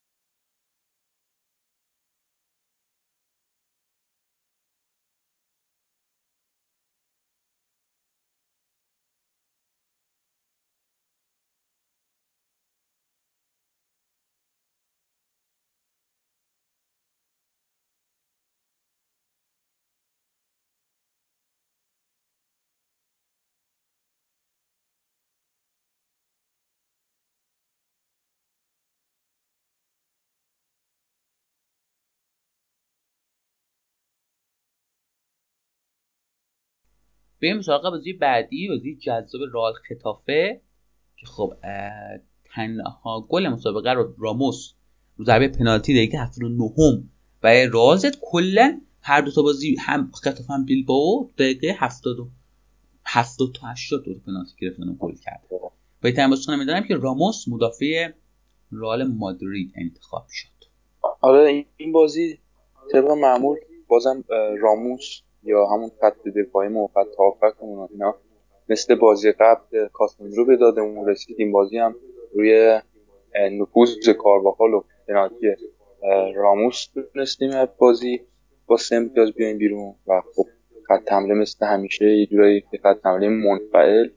بریم 37.42 37.62
سراغ 37.62 37.83
بازی 37.83 38.12
بعدی 38.12 38.68
بازی 38.68 38.96
جذاب 38.96 39.40
رال 39.52 39.72
خطافه 39.72 40.61
که 41.16 41.26
خب 41.26 41.55
تنها 42.55 43.26
گل 43.28 43.48
مسابقه 43.48 43.92
رو 43.92 44.14
راموس 44.18 44.72
رو 45.16 45.24
ضربه 45.24 45.48
پنالتی 45.48 45.94
دقیقه 45.94 46.18
79 46.18 46.72
و 47.42 47.66
رازت 47.72 48.18
کلا 48.20 48.81
هر 49.02 49.20
دو 49.20 49.31
تا 49.31 49.42
بازی 49.42 49.76
هم 49.81 50.11
خطافه 50.14 50.52
هم 50.52 50.64
بیلبائو 50.64 51.28
دقیقه 51.38 51.76
70 51.78 52.28
70 53.07 53.55
تا 53.55 53.66
80 53.66 54.05
دور 54.05 54.18
پنالتی 54.26 54.52
گرفتن 54.61 54.88
و 54.88 54.94
گل 54.94 55.14
کرد. 55.14 55.42
بهترین 56.00 56.31
بازیکن 56.31 56.55
می‌دونم 56.55 56.83
که 56.83 56.94
راموس 56.94 57.48
مدافع 57.48 58.11
رئال 58.72 59.05
مادرید 59.05 59.72
انتخاب 59.76 60.26
شد. 60.31 60.48
آره 61.20 61.66
این 61.76 61.92
بازی 61.92 62.38
طبق 62.92 63.11
معمول 63.11 63.59
بازم 63.88 64.24
راموس 64.61 65.20
یا 65.42 65.66
همون 65.66 65.90
خط 66.00 66.28
دفاعی 66.28 66.68
و 66.68 66.87
خط 66.87 67.14
هافکمون 67.18 67.88
اینا. 67.92 68.14
مثل 68.68 68.94
بازی 68.94 69.33
قبل 69.33 69.88
کاسمیرو 69.92 70.44
به 70.44 70.57
دادمون 70.57 71.09
رسید 71.09 71.37
این 71.38 71.52
بازی 71.52 71.78
هم 71.78 71.94
روی 72.35 72.81
نفوذ 73.35 74.09
کارواخال 74.18 74.74
و 74.74 74.83
پنالتی 75.09 75.46
راموس 76.35 76.87
تونستیم 77.12 77.50
بازی. 77.78 78.20
با 78.66 78.76
سه 78.76 78.96
امتیاز 78.96 79.33
بیایم 79.33 79.59
بیرون 79.59 79.94
و 80.07 80.22
خب 80.37 80.46
خط 80.88 81.12
حمله 81.12 81.35
مثل 81.35 81.66
همیشه 81.66 82.05
یه 82.05 82.26
جورایی 82.26 82.64
خط 82.83 83.07
حمله 83.07 83.28
منفعل 83.28 84.09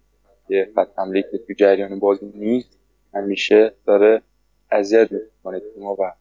یه 0.50 0.72
خط 0.76 0.90
حمله 0.98 1.22
که 1.22 1.38
تو 1.38 1.54
جریان 1.54 2.00
بازی 2.00 2.32
نیست 2.36 2.80
همیشه 3.14 3.74
داره 3.86 4.22
اذیت 4.72 5.12
می‌کنه 5.12 5.62
تیم‌ها 5.74 5.94
و 6.00 6.14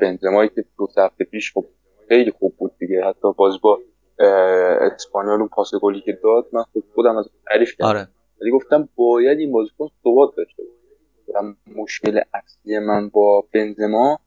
بنزمایی 0.00 0.50
که 0.54 0.64
دو 0.78 0.88
هفته 0.96 1.24
پیش 1.24 1.52
خب 1.52 1.64
خیلی 2.08 2.30
خوب 2.30 2.54
بود 2.58 2.72
دیگه. 2.78 3.04
حتی 3.04 3.32
باز 3.36 3.60
با 3.62 3.78
اسپانیال 4.20 5.38
اون 5.38 5.48
پاس 5.48 5.70
گلی 5.82 6.00
که 6.00 6.12
داد 6.22 6.48
من 6.52 6.62
خود 6.62 6.84
خودم 6.94 7.16
از 7.16 7.28
تعریف 7.46 7.72
کردم. 7.78 7.88
آره. 7.88 8.08
ولی 8.40 8.50
گفتم 8.50 8.88
باید 8.96 9.38
این 9.38 9.52
بازیکن 9.52 9.88
ثبات 10.02 10.36
داشته 10.36 10.62
باشه. 10.62 11.54
مشکل 11.76 12.20
اصلی 12.34 12.78
من 12.78 13.08
با 13.08 13.44
بنزما 13.54 14.18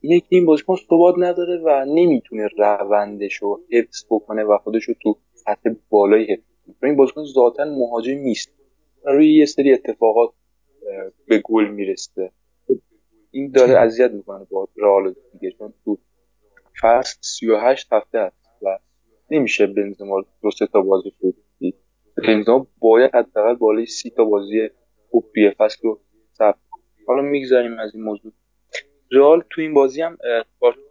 اینه 0.00 0.20
که 0.20 0.26
این 0.28 0.46
بازیکن 0.46 0.76
ثبات 0.76 1.14
نداره 1.18 1.62
و 1.64 1.84
نمی‌تونه 1.84 2.48
روندش 2.58 3.34
رو 3.34 3.60
حفظ 3.72 4.04
بکنه 4.10 4.44
و 4.44 4.58
خودش 4.58 4.84
رو 4.84 4.94
تو 5.02 5.16
سطح 5.34 5.70
بالایی 5.90 6.24
حفظ 6.32 6.42
کنه. 6.80 6.90
این 6.90 6.96
بازیکن 6.96 7.24
ذاتا 7.24 7.64
مهاجم 7.64 8.18
نیست. 8.18 8.48
روی 9.04 9.34
یه 9.34 9.46
سری 9.46 9.72
اتفاقات 9.72 10.30
به 11.26 11.38
گل 11.38 11.68
می‌رسه. 11.68 12.30
این 13.30 13.50
داره 13.50 13.78
اذیت 13.78 14.10
می‌کنه 14.10 14.46
با 14.50 14.68
رئال 14.76 15.14
دیگه. 15.32 15.50
چون 15.58 15.74
تو 15.84 15.98
فصل 16.80 17.18
38 17.20 17.92
هفته 17.92 18.18
است 18.18 18.36
و 18.62 18.78
نمیشه 19.32 19.66
بنزما 19.66 20.24
دو 20.42 20.50
سه 20.50 20.66
تا 20.66 20.80
بازی 20.80 21.10
خوب 21.20 21.34
دید. 21.58 21.74
بنزما 22.26 22.66
باید 22.78 23.14
حداقل 23.14 23.54
بالای 23.54 23.86
سی 23.86 24.10
تا 24.10 24.24
بازی 24.24 24.70
خوب 25.10 25.24
توی 25.34 25.50
فصل 25.50 25.78
رو 25.82 26.00
ثبت 26.38 26.58
حالا 27.06 27.22
می‌گذاریم 27.22 27.78
از 27.78 27.94
این 27.94 28.04
موضوع. 28.04 28.32
رئال 29.12 29.42
تو 29.50 29.60
این 29.60 29.74
بازی 29.74 30.02
هم 30.02 30.18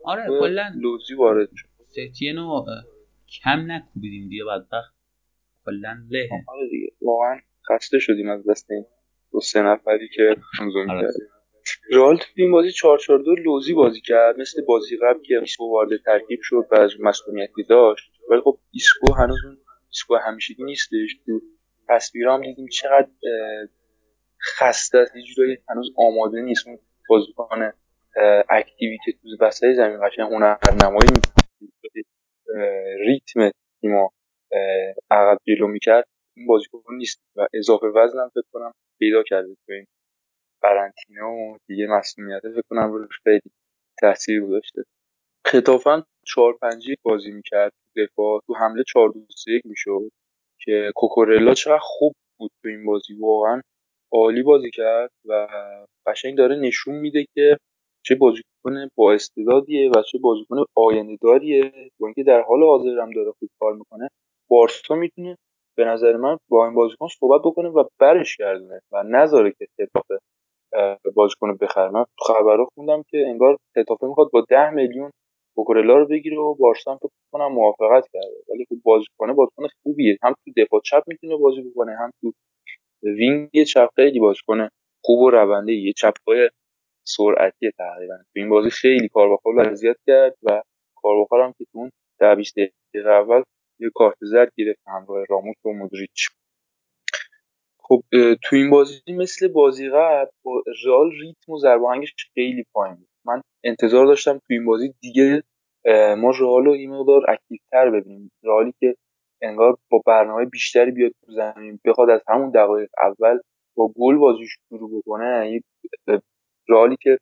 آره 0.04 0.28
کلا 0.40 0.72
لوزی 0.82 1.14
وارد 1.16 1.50
شد. 1.56 1.68
ستینو 1.88 2.66
کم 3.44 3.72
نکوبیدیم 3.72 4.30
دیگه 4.30 4.44
بدبخت. 4.44 4.96
کلا 5.66 5.98
له. 6.10 6.30
آره 6.48 6.70
دیگه. 6.70 6.92
واقعا 7.02 7.40
خسته 7.70 8.00
شدیم 8.00 8.30
از 8.30 8.48
دست 8.50 8.72
این 8.72 8.86
دو 9.32 9.40
سه 9.40 9.62
نفری 9.62 10.10
که 10.16 10.36
آره. 10.90 11.08
رئال 11.92 12.18
تو 12.18 12.26
این 12.36 12.52
بازی 12.52 12.72
4 12.72 12.98
4 12.98 13.20
2 13.20 13.36
لوزی 13.36 13.74
بازی 13.74 14.02
کرد. 14.02 14.40
مثل 14.40 14.62
بازی 14.66 14.98
قبل 14.98 15.22
که 15.22 15.42
وارد 15.60 15.90
ترکیب 16.06 16.40
شد 16.44 16.68
و 16.72 16.76
از 16.76 16.92
مسئولیتی 17.00 17.64
داشت. 17.64 18.11
ولی 18.30 18.42
خب 18.42 18.60
ایسکو 18.72 19.14
هنوز 19.14 19.46
اون 19.46 19.58
ایسکو 19.88 20.16
همیشگی 20.16 20.64
نیستش. 20.64 21.18
تو 21.26 21.42
تصویرا 21.90 22.34
هم 22.34 22.42
دیدیم 22.42 22.68
چقدر 22.68 23.10
خسته 24.58 24.98
است. 24.98 25.16
یه 25.16 25.64
هنوز 25.70 25.92
آماده 25.98 26.42
نیست 26.42 26.68
اون 26.68 26.80
بازیکن 27.10 27.72
اکتیویتی 28.50 29.14
تو 29.14 29.46
وسط 29.46 29.74
زمین 29.76 30.08
قشنگ 30.08 30.34
هنرنمایی 30.34 31.10
ریتم 33.08 33.52
تیما 33.82 34.12
عقب 35.12 35.38
جلو 35.48 35.68
می‌کرد. 35.68 36.06
این 36.38 36.48
بازیکن 36.48 36.96
نیست 36.98 37.22
و 37.36 37.48
اضافه 37.54 37.88
وزنم 37.88 38.30
فکر 38.30 38.48
کنم 38.54 38.74
پیدا 39.00 39.24
کرده 39.24 39.56
تو 39.66 39.72
این 39.74 39.86
قرنطینه 40.62 41.24
و 41.24 41.58
دیگه 41.68 41.88
مسئولیت 41.88 42.42
فکر 42.42 42.64
کنم 42.70 42.92
روش 42.92 43.20
خیلی 43.24 43.52
تاثیر 44.02 44.42
گذاشته. 44.46 44.84
خطافن 45.46 46.04
4 46.26 46.54
5 46.62 46.90
بازی 47.04 47.32
می‌کرد 47.32 47.72
دفاع 47.98 48.42
تو 48.48 48.54
حمله 48.54 48.84
4 48.88 49.10
2 49.10 49.20
3 49.36 49.52
می‌شد 49.66 50.10
که 50.62 50.92
کوکورلا 50.96 51.54
چقدر 51.54 51.80
خوب 51.82 52.14
بود 52.40 52.52
تو 52.64 52.70
این 52.70 52.86
بازی. 52.86 53.14
واقعا 53.14 53.62
عالی 54.14 54.44
بازی 54.44 54.72
کرد 54.72 55.12
و 55.26 55.48
قشنگ 56.08 56.38
داره 56.38 56.56
نشون 56.56 56.96
میده 56.96 57.26
که 57.36 57.58
چه 58.06 58.16
بازیکن 58.16 58.88
با 58.96 59.14
استعدادیه 59.14 59.90
و 59.90 60.02
چه 60.12 60.18
بازیکن 60.18 60.58
آیندهداریه. 60.78 61.72
با 62.00 62.08
اینکه 62.08 62.24
در 62.24 62.42
حال 62.42 62.64
حاضر 62.64 63.00
هم 63.02 63.12
داره 63.12 63.32
خوب 63.40 63.50
کار 63.60 63.74
می‌کنه 63.74 64.10
بارسا 64.50 64.96
می‌تونه 64.96 65.38
به 65.78 65.86
نظر 65.86 66.18
من 66.18 66.38
با 66.50 66.66
این 66.66 66.76
بازیکن 66.76 67.08
صحبت 67.08 67.42
بکنه 67.46 67.70
و 67.70 67.84
برش 68.00 68.38
گردونه 68.38 68.82
و 68.92 69.04
نذاره 69.04 69.52
که 69.60 69.68
خطافه 69.78 70.18
بازیکن 71.16 71.58
بخره. 71.62 71.90
من 71.92 72.06
خبرو 72.28 72.68
خوندم 72.76 73.04
که 73.10 73.18
انگار 73.28 73.58
خطافه 73.76 74.08
می‌خواد 74.08 74.30
با 74.34 74.46
10 74.50 74.70
میلیون 74.70 75.12
کوکورلا 75.56 75.98
رو 75.98 76.08
بگیره 76.08 76.38
و 76.38 76.56
بارسا 76.56 76.98
فکر 76.98 77.10
کنم 77.32 77.52
موافقت 77.54 78.10
کرده. 78.14 78.36
ولی 78.50 78.66
خب 78.70 78.76
بازیکن 78.84 79.34
بازیکن 79.34 79.68
خوبیه. 79.84 80.18
هم 80.24 80.34
تو 80.46 80.52
دفاع 80.58 80.82
چپ 80.86 81.04
می‌تونه 81.08 81.38
بازی 81.38 81.62
بکنه 81.62 81.98
هم 81.98 82.12
تو 82.22 82.34
وینگ 83.04 83.64
چپ 83.64 83.90
خیلی 83.96 84.20
بازیکن 84.20 84.70
خوب 85.04 85.20
و 85.20 85.30
رونده 85.30 85.74
یه 85.74 85.94
چپای 85.94 86.50
سرعتی 87.08 87.72
تقریبا. 87.78 88.18
تو 88.18 88.40
این 88.40 88.50
بازی 88.50 88.70
خیلی 88.70 89.10
کارواخال 89.10 89.54
رو 89.54 89.72
اذیت 89.72 89.98
کرد 90.08 90.36
و 90.44 90.62
کارواخال 90.96 91.42
هم 91.42 91.54
که 91.58 91.66
تو 91.72 91.80
اون 91.80 91.92
ده 92.20 92.36
دقیقه 92.36 93.10
اول 93.10 93.44
یه 93.80 93.90
کارت 93.96 94.18
زرد 94.22 94.52
گرفت 94.58 94.80
همراه 94.88 95.26
راموس 95.30 95.66
و 95.66 95.70
مودریچ. 95.70 96.30
خب 97.80 98.04
تو 98.44 98.56
این 98.56 98.70
بازی 98.70 99.02
مثل 99.08 99.48
بازی 99.48 99.90
قبل 99.90 100.30
رئال 100.86 101.12
ریتم 101.12 101.52
و 101.52 101.58
ضربه 101.60 102.06
خیلی 102.34 102.66
پایین 102.74 102.96
بود. 102.96 103.11
من 103.26 103.42
انتظار 103.64 104.06
داشتم 104.06 104.34
تو 104.34 104.46
این 104.50 104.66
بازی 104.66 104.94
دیگه 105.02 105.44
ما 106.18 106.32
رئال 106.40 106.66
رو 106.66 106.72
این 106.72 106.92
مقدار 106.92 107.32
اکتیوتر 107.32 107.90
ببینیم. 107.92 108.32
رئالی 108.44 108.74
که 108.80 108.96
انگار 109.42 109.78
با 109.92 110.02
برنامه 110.08 110.46
بیشتری 110.46 110.92
بیاد 110.92 111.12
تو 111.26 111.32
زمین 111.32 111.80
بخواد 111.86 112.10
از 112.10 112.22
همون 112.28 112.52
دقایق 112.52 112.90
اول 113.04 113.40
با 113.78 113.94
گل 113.98 114.18
بازی 114.18 114.46
شروع 114.70 115.00
بکنه 115.00 115.62
رئالی 116.70 116.98
که 117.02 117.18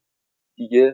دیگه 0.57 0.93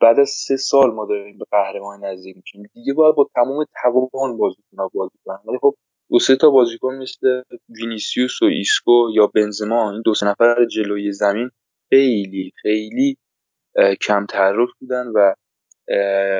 بعد 0.00 0.20
از 0.20 0.30
سه 0.30 0.56
سال 0.56 0.90
ما 0.94 1.06
داریم 1.06 1.38
به 1.38 1.44
قهرمان 1.50 2.04
نزدیک 2.04 2.36
میشیم. 2.36 2.62
دیگه 2.74 2.94
باید 2.94 3.14
با 3.16 3.28
تمام 3.34 3.66
توان 3.82 4.36
بازیکن 4.38 4.88
بازی 4.94 5.18
کنن. 5.26 5.38
ولی 5.48 5.58
خب 5.62 5.74
دو 6.10 6.18
سه 6.18 6.36
تا 6.36 6.50
بازیکن 6.50 6.94
مثل 6.94 7.42
وینیسیوس 7.68 8.42
و 8.42 8.46
ایسکو 8.46 9.08
یا 9.14 9.26
بنزما 9.26 9.92
این 9.92 10.02
دو 10.06 10.14
سه 10.14 10.26
نفر 10.26 10.66
جلوی 10.66 11.12
زمین 11.12 11.50
خیلی 11.90 12.52
خیلی 12.62 13.18
کم 14.00 14.26
تحرک 14.26 14.68
بودن 14.80 15.06
و 15.06 15.34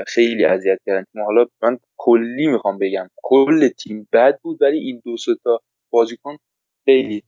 خیلی 0.06 0.44
اذیت 0.44 0.78
کردن. 0.86 1.04
ما 1.14 1.24
حالا 1.24 1.46
من 1.62 1.78
کلی 1.96 2.46
می‌خوام 2.46 2.78
بگم. 2.78 3.08
کل 3.22 3.68
تیم 3.68 4.08
بد 4.12 4.38
بود 4.42 4.62
ولی 4.62 4.78
این 4.78 5.02
دو 5.04 5.16
تا 5.44 5.60
بازیکن 5.90 6.36
خیلی 6.84 7.22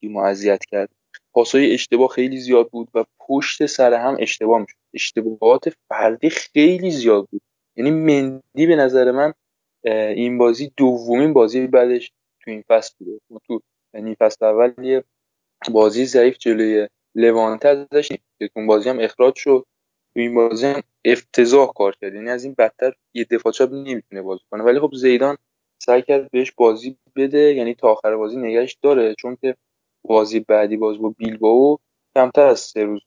تیم 0.00 0.16
اذیت 0.16 0.64
کرد. 0.64 0.88
پاسای 1.34 1.74
اشتباه 1.74 2.08
خیلی 2.08 2.36
زیاد 2.36 2.68
بود 2.68 2.88
و 2.94 3.04
پشت 3.28 3.66
سر 3.66 3.94
هم 3.94 4.16
اشتباه 4.20 4.60
می‌شد. 4.60 4.76
اشتباهات 4.94 5.64
فردی 5.88 6.30
خیلی 6.30 6.90
زیاد 6.90 7.28
بود. 7.30 7.42
یعنی 7.76 7.90
مندی 7.90 8.66
به 8.66 8.76
نظر 8.76 9.10
من 9.10 9.32
این 10.14 10.38
بازی 10.38 10.72
دومین 10.76 11.32
بازی 11.32 11.66
بعدش 11.66 12.12
تو 12.44 12.50
این 12.50 12.64
فصل 12.68 12.94
بوده. 12.98 13.20
تو 13.46 13.60
یعنی 13.94 14.14
فصل 14.14 14.44
اول 14.44 15.02
بازی 15.70 16.04
ضعیف 16.04 16.38
جلوی 16.38 16.88
لوانته 17.14 17.86
که 18.38 18.50
اون 18.56 18.66
بازی 18.66 18.88
هم 18.88 18.98
اخراج 19.00 19.34
شد. 19.36 19.66
تو 20.14 20.20
این 20.20 20.34
بازی 20.34 20.66
هم 20.66 20.82
افتضاح 21.04 21.72
کار 21.76 21.96
کرد. 22.00 22.14
یعنی 22.14 22.30
از 22.30 22.44
این 22.44 22.54
بدتر 22.58 22.92
یه 23.14 23.24
دفاع 23.24 23.52
چپ 23.52 23.68
نمی‌تونه 23.72 24.22
بازی 24.22 24.42
کنه. 24.50 24.62
ولی 24.64 24.80
خب 24.80 24.94
زیدان 24.94 25.36
سعی 25.82 26.02
کرد 26.02 26.30
بهش 26.30 26.52
بازی 26.52 26.96
بده. 27.16 27.38
یعنی 27.54 27.74
تا 27.74 27.88
آخر 27.92 28.16
بازی 28.16 28.36
نگهش 28.36 28.78
داره. 28.82 29.14
چون 29.14 29.36
که 29.42 29.56
بازی 30.04 30.40
بعدی 30.40 30.76
باز 30.76 30.98
با 30.98 31.08
بیلبائو 31.18 31.76
کمتر 32.16 32.46
از 32.46 32.60
سه 32.60 32.84
روز 32.84 33.02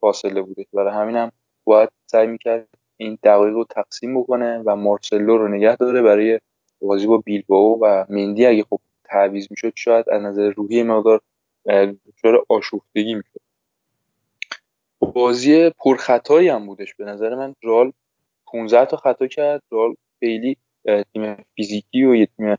فاصله 0.00 0.42
بوده. 0.42 0.66
برای 0.72 0.94
همین 0.94 1.16
هم 1.16 1.32
باید 1.64 1.88
سعی 2.10 2.26
می‌کرد 2.26 2.68
این 2.96 3.18
دقایق 3.24 3.54
رو 3.54 3.64
تقسیم 3.64 4.20
بکنه 4.20 4.62
و 4.66 4.76
مارسلو 4.76 5.38
رو 5.38 5.48
نگه 5.48 5.76
داره 5.76 6.02
برای 6.02 6.40
بازی 6.80 7.06
با 7.06 7.18
بیلبائو 7.18 7.78
و 7.82 8.04
مندی. 8.10 8.46
اگه 8.46 8.64
خب 8.70 8.80
تعویض 9.04 9.46
می‌شد 9.50 9.72
شاید 9.76 10.10
از 10.10 10.22
نظر 10.22 10.50
روحی 10.50 10.82
مقدار 10.82 11.20
دچار 12.08 12.44
آشوفتگی 12.48 13.14
می‌شد. 13.14 13.40
بازی 15.04 15.70
پرخطایی 15.70 16.48
هم 16.48 16.66
بودش 16.66 16.94
به 16.94 17.04
نظر 17.04 17.34
من. 17.34 17.54
رال 17.62 17.92
15 18.46 18.84
تا 18.86 18.96
خطا 18.96 19.26
کرد. 19.26 19.62
رال 19.70 19.94
خیلی 20.20 20.56
تیم 21.12 21.44
فیزیکی 21.56 22.04
و 22.04 22.14
یه 22.14 22.26
تیم 22.26 22.56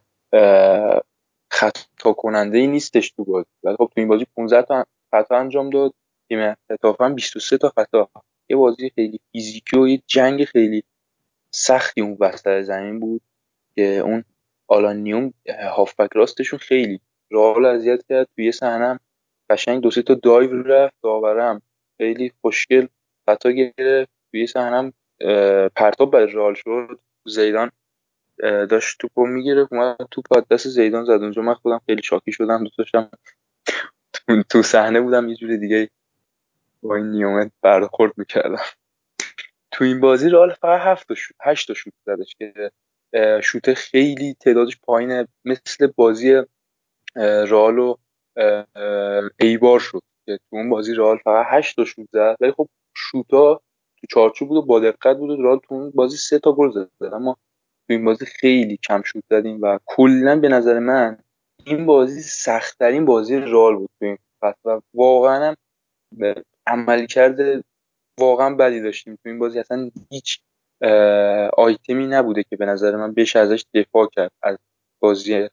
خطا 1.51 2.13
کننده 2.13 2.57
ای 2.57 2.67
نیستش 2.67 3.11
تو 3.11 3.23
بازی. 3.23 3.49
ولی 3.63 3.75
خب 3.75 3.91
تو 3.93 3.99
این 3.99 4.07
بازی 4.07 4.25
15 4.35 4.61
تا 4.61 4.85
خطا 5.11 5.37
انجام 5.37 5.69
داد. 5.69 5.93
تیم 6.29 6.55
خطافا 6.67 7.09
23 7.09 7.57
تا 7.57 7.69
خطا. 7.69 8.09
یه 8.49 8.57
بازی 8.57 8.89
خیلی 8.89 9.19
فیزیکی 9.31 9.77
و 9.77 9.87
یه 9.87 10.01
جنگ 10.07 10.43
خیلی 10.43 10.83
سختی 11.51 12.01
اون 12.01 12.17
وسط 12.19 12.61
زمین 12.61 12.99
بود 12.99 13.21
که 13.75 13.97
اون 13.97 14.23
آلانیوم 14.67 15.33
هافبک 15.75 16.09
راستشون 16.13 16.59
خیلی 16.59 16.99
رئال 17.31 17.65
اذیت 17.65 18.03
کرد. 18.09 18.27
توی 18.35 18.51
صحنه 18.51 18.99
قشنگ 19.49 19.81
دو 19.81 19.91
سه 19.91 20.01
تا 20.01 20.13
دایو 20.13 20.63
رفت. 20.63 20.95
داورم 21.03 21.61
خیلی 21.97 22.31
خوشگل 22.41 22.87
خطا 23.25 23.51
گرفت. 23.51 24.11
توی 24.31 24.47
صحنه 24.47 24.93
پرتاب 25.75 26.11
بر 26.11 26.25
رئال 26.25 26.53
شد. 26.53 26.99
زیدان 27.25 27.71
داشت 28.69 28.99
توپو 28.99 29.25
می‌گرفت 29.25 29.73
اومد 29.73 29.97
توپ 30.11 30.47
دست 30.51 30.67
زیدان 30.67 31.05
زد. 31.05 31.11
اونجا 31.11 31.41
من 31.41 31.53
خودم 31.53 31.81
خیلی 31.85 32.03
شاکی 32.03 32.31
شدم. 32.31 32.63
دوست 32.63 32.77
داشتم 32.77 33.09
تو 34.49 34.61
صحنه 34.61 35.01
بودم 35.01 35.29
یه 35.29 35.35
جور 35.35 35.55
دیگه 35.55 35.89
با 36.83 36.95
این 36.95 37.11
نیومت 37.11 37.51
برخورد 37.61 38.13
می‌کردم. 38.17 38.63
تو 39.71 39.83
این 39.83 39.99
بازی 39.99 40.29
رئال 40.29 40.53
فقط 40.53 40.81
هفت 40.81 41.07
تا 41.07 41.15
شوت 41.15 41.35
هشت 41.41 41.73
شوت 41.73 41.93
زدش 42.05 42.35
که 42.35 42.71
شوت 43.43 43.73
خیلی 43.73 44.35
تعدادش 44.39 44.79
پایینه. 44.83 45.27
مثل 45.45 45.87
بازی 45.87 46.41
رئال 47.15 47.79
و 47.79 47.95
ایبار 49.39 49.79
شد. 49.79 50.01
که 50.25 50.37
تو 50.49 50.55
اون 50.55 50.69
بازی 50.69 50.93
رئال 50.93 51.17
فقط 51.17 51.45
هشت 51.49 51.75
تا 51.75 51.85
شوت 51.85 52.07
زد. 52.11 52.35
ولی 52.39 52.51
خب 52.51 52.69
شوتا 52.97 53.61
تو 54.01 54.07
چارچوب 54.09 54.49
بود 54.49 54.57
و 54.57 54.61
با 54.61 54.79
دقت 54.79 55.17
بود 55.17 55.29
و 55.29 55.43
رئال 55.43 55.59
تو 55.59 55.75
اون 55.75 55.91
بازی 55.91 56.17
سه 56.17 56.39
تا 56.39 56.51
گل 56.51 56.71
زد. 56.71 56.89
اما 57.13 57.33
تو 57.87 57.93
این 57.93 58.05
بازی 58.05 58.25
خیلی 58.25 58.77
کم 58.77 59.01
شوت 59.01 59.23
زدیم 59.29 59.59
و 59.61 59.79
کلا 59.85 60.39
به 60.39 60.49
نظر 60.49 60.79
من 60.79 61.17
این 61.65 61.85
بازی 61.85 62.21
سختترین 62.21 63.05
بازی 63.05 63.37
رئال 63.37 63.75
بود 63.75 63.89
تو 63.99 64.05
این 64.05 64.17
فصل 64.41 64.69
و 64.69 64.81
واقعا 64.93 65.45
هم 65.45 65.55
عملی 66.67 67.07
کرده 67.07 67.63
واقعا 68.19 68.55
بدی 68.55 68.81
داشتیم. 68.81 69.15
تو 69.15 69.29
این 69.29 69.39
بازی 69.39 69.59
اصلا 69.59 69.91
هیچ 70.09 70.39
آیتمی 71.57 72.07
نبوده 72.07 72.43
که 72.43 72.55
به 72.55 72.65
نظر 72.65 72.95
من 72.95 73.13
بشه 73.13 73.39
ازش 73.39 73.65
دفاع 73.73 74.09
کرد 74.11 74.31
از 74.41 74.57
بازی 74.99 75.49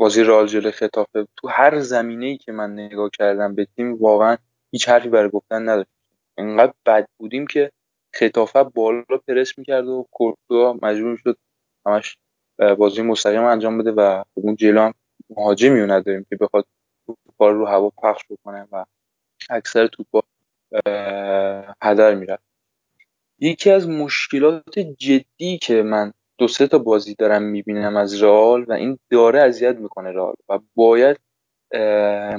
بازی 0.00 0.22
رال 0.24 0.46
جلوی 0.46 0.72
خطافه 0.72 1.26
تو 1.36 1.48
هر 1.48 1.80
زمینه 1.80 2.26
ای 2.26 2.36
که 2.36 2.52
من 2.52 2.72
نگاه 2.74 3.10
کردم 3.18 3.54
به 3.54 3.66
تیم 3.76 3.94
واقعا 3.94 4.36
هیچ 4.72 4.88
حرفی 4.88 5.08
برای 5.08 5.30
گفتن 5.30 5.68
نداشت 5.68 5.90
انقدر 6.38 6.72
بد 6.86 7.08
بودیم 7.18 7.46
که 7.46 7.70
خطافه 8.14 8.62
بالا 8.62 9.04
پرس 9.28 9.58
می‌کرد 9.58 9.86
و 9.86 10.06
کورتوا 10.10 10.78
مجبور 10.82 11.16
شد 11.16 11.38
همش 11.86 12.18
بازی 12.78 13.02
مستقیم 13.02 13.44
انجام 13.44 13.78
بده 13.78 13.92
و 13.92 14.22
اون 14.34 14.56
جلو 14.56 14.80
هم 14.80 14.94
مهاجمی 15.30 15.80
نداریم 15.80 16.26
که 16.30 16.36
بخواد 16.36 16.66
توپا 17.06 17.50
رو 17.50 17.66
هوا 17.66 17.90
پخش 17.90 18.22
بکنه 18.30 18.68
و 18.72 18.84
اکثر 19.50 19.86
توپا 19.86 20.22
هدر 21.82 22.14
می‌رفت. 22.14 22.42
یکی 23.38 23.70
از 23.70 23.88
مشکلات 23.88 24.78
جدی 24.78 25.58
که 25.58 25.82
من 25.82 26.12
دو 26.40 26.48
سه 26.48 26.66
تا 26.66 26.78
بازی 26.78 27.14
دارم 27.14 27.42
می‌بینم 27.42 27.96
از 27.96 28.22
رئال 28.22 28.64
و 28.68 28.72
این 28.72 28.98
داره 29.10 29.40
اذیت 29.40 29.76
می‌کنه 29.76 30.12
رئال 30.12 30.34
و 30.48 30.58
باید 30.74 31.16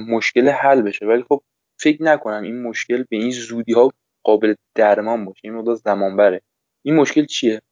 مشکل 0.08 0.48
حل 0.48 0.82
بشه. 0.82 1.06
ولی 1.06 1.22
خب 1.22 1.42
فکر 1.80 2.02
نکنم 2.02 2.42
این 2.42 2.62
مشکل 2.62 3.04
به 3.10 3.16
این 3.16 3.30
زودی 3.30 3.72
ها 3.72 3.92
قابل 4.24 4.54
درمان 4.74 5.24
باشه. 5.24 5.40
این 5.44 5.54
مدت 5.54 5.74
زمان 5.74 6.16
بره 6.16 6.42
این 6.82 6.94
مشکل 6.94 7.24
چیه؟ 7.24 7.62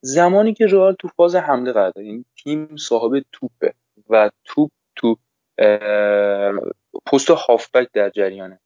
زمانی 0.00 0.54
که 0.54 0.66
رئال 0.66 0.94
تو 0.98 1.08
فاز 1.08 1.36
حمله 1.36 1.72
قرار 1.72 1.90
داره 1.90 2.06
این 2.06 2.24
تیم 2.44 2.76
صاحب 2.76 3.24
توپه 3.32 3.74
و 4.10 4.30
توپ 4.44 4.70
تو 4.96 5.16
پست 7.06 7.30
هافبک 7.30 7.88
در 7.92 8.10
جریانه. 8.10 8.60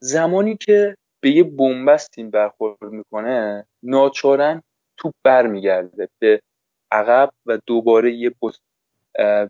زمانی 0.00 0.56
که 0.56 0.96
به 1.20 1.30
یه 1.30 1.44
بنبست 1.44 2.10
تیم 2.10 2.30
برخورد 2.30 2.82
می‌کنه 2.82 3.66
ناچارن 3.82 4.62
توپ 4.98 5.14
برمیگرده 5.24 6.08
به 6.18 6.42
عقب 6.90 7.30
و 7.46 7.58
دوباره 7.66 8.12
یه 8.12 8.30
پست 8.30 8.62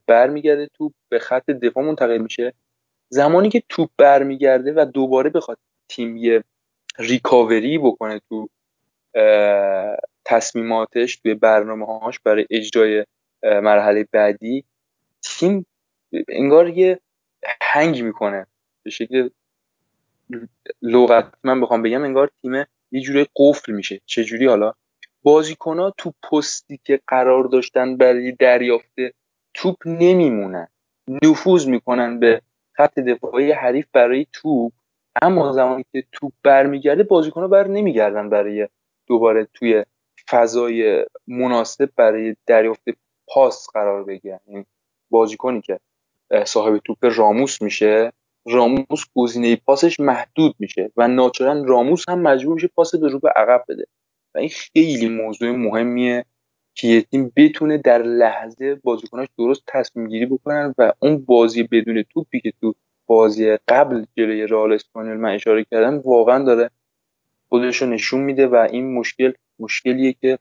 برمیگرده 0.07 0.69
توپ 0.75 0.93
به 1.09 1.19
خط 1.19 1.51
دفاع 1.51 1.85
منتقل 1.85 2.19
میشه. 2.19 2.53
زمانی 3.09 3.49
که 3.49 3.63
توپ 3.69 3.91
برمیگرده 3.97 4.73
و 4.73 4.85
دوباره 4.85 5.31
بخواد 5.31 5.59
تیم 5.89 6.17
یه 6.17 6.45
ریکاوری 6.99 7.79
بکنه 7.79 8.21
تو 8.29 8.49
تصمیماتش 10.25 11.17
توی 11.17 11.35
برنامه 11.35 11.87
هاش 11.87 12.21
برای 12.21 12.47
اجرای 12.51 13.05
مرحله 13.43 14.09
بعدی 14.13 14.65
تیم 15.23 15.67
انگار 16.29 16.69
یه 16.69 17.01
هنگ 17.61 18.03
می‌کنه. 18.03 18.47
به 18.83 18.91
شکل 18.91 19.31
لغت 20.83 21.35
من 21.45 21.61
بخوام 21.61 21.83
بگم 21.83 22.03
انگار 22.03 22.31
تیم 22.43 22.65
یه 22.91 23.01
جوری 23.01 23.27
قفل 23.37 23.73
میشه. 23.73 24.01
چجوری 24.07 24.47
حالا؟ 24.47 24.75
بازیکن 25.23 25.91
تو 25.91 26.13
پستی 26.31 26.81
که 26.85 27.01
قرار 27.07 27.45
داشتن 27.45 27.97
برای 27.97 28.33
دریافت 28.33 28.95
توپ 29.55 29.77
نمیمونن. 29.87 30.69
نفوذ 31.23 31.67
می‌کنن 31.67 32.21
به 32.21 32.43
خط 32.73 32.99
دفاعی 32.99 33.53
حریف 33.53 33.87
برای 33.93 34.27
توپ 34.33 34.73
اما 35.23 35.53
زمانی 35.53 35.85
که 35.93 36.05
توپ 36.13 36.33
برمیگرده 36.43 37.03
بازیکن 37.03 37.41
ها 37.41 37.49
بر 37.49 37.67
نمیگردن 37.67 38.31
برای 38.31 38.69
دوباره 39.07 39.49
توی 39.55 39.85
فضای 40.31 41.07
مناسب 41.27 41.91
برای 41.97 42.37
دریافت 42.47 42.85
پاس 43.29 43.67
قرار 43.75 44.05
بگیرن. 44.05 44.41
بازیکنی 45.11 45.61
که 45.61 45.81
صاحب 46.45 46.79
توپ 46.79 46.99
راموس 47.03 47.63
میشه 47.63 48.13
راموس 48.47 49.05
گزینه 49.15 49.57
پاسش 49.57 50.01
محدود 50.01 50.55
میشه 50.59 50.91
و 50.97 51.09
ناچارن 51.09 51.67
راموس 51.67 52.09
هم 52.09 52.21
مجبور 52.21 52.55
میشه 52.55 52.69
پاس 52.69 52.95
به 52.95 53.09
رو 53.09 53.19
به 53.19 53.31
عقب 53.37 53.65
بده. 53.69 53.87
این 54.39 54.49
خیلی 54.49 55.09
موضوع 55.09 55.51
مهمیه 55.51 56.25
که 56.75 56.89
یه 56.89 57.03
تیم 57.03 57.33
بتونه 57.37 57.79
در 57.79 58.03
لحظه 58.03 58.75
بازیکناش 58.75 59.29
درست 59.39 59.63
تصمیم 59.67 60.09
گیری 60.09 60.27
بکنن 60.27 60.75
و 60.79 60.93
اون 60.99 61.25
بازی 61.25 61.63
بدون 61.63 62.03
توپی 62.03 62.41
که 62.41 62.53
تو 62.61 62.75
بازی 63.07 63.57
قبل 63.69 64.05
جلوی 64.17 64.47
رئال 64.47 64.73
اسپانیول 64.73 65.17
من 65.17 65.35
اشاره 65.35 65.65
کردم 65.65 65.99
واقعا 65.99 66.45
داره 66.45 66.71
خودش 67.49 67.83
رو 67.83 67.89
نشون 67.89 68.21
میده 68.21 68.47
و 68.47 68.55
این 68.71 68.95
مشکل 68.95 69.33
مشکلیه 69.59 70.13
که 70.13 70.39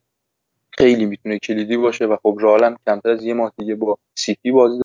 خیلی 0.72 1.06
می‌تونه 1.06 1.40
کلیدی 1.40 1.78
باشه 1.78 2.06
و 2.06 2.18
خب 2.24 2.38
رئال 2.42 2.76
کمتر 2.88 3.10
از 3.10 3.24
یه 3.24 3.34
ماه 3.34 3.54
دیگه 3.58 3.76
با 3.76 3.98
سیتی 4.16 4.52
بازی 4.52 4.82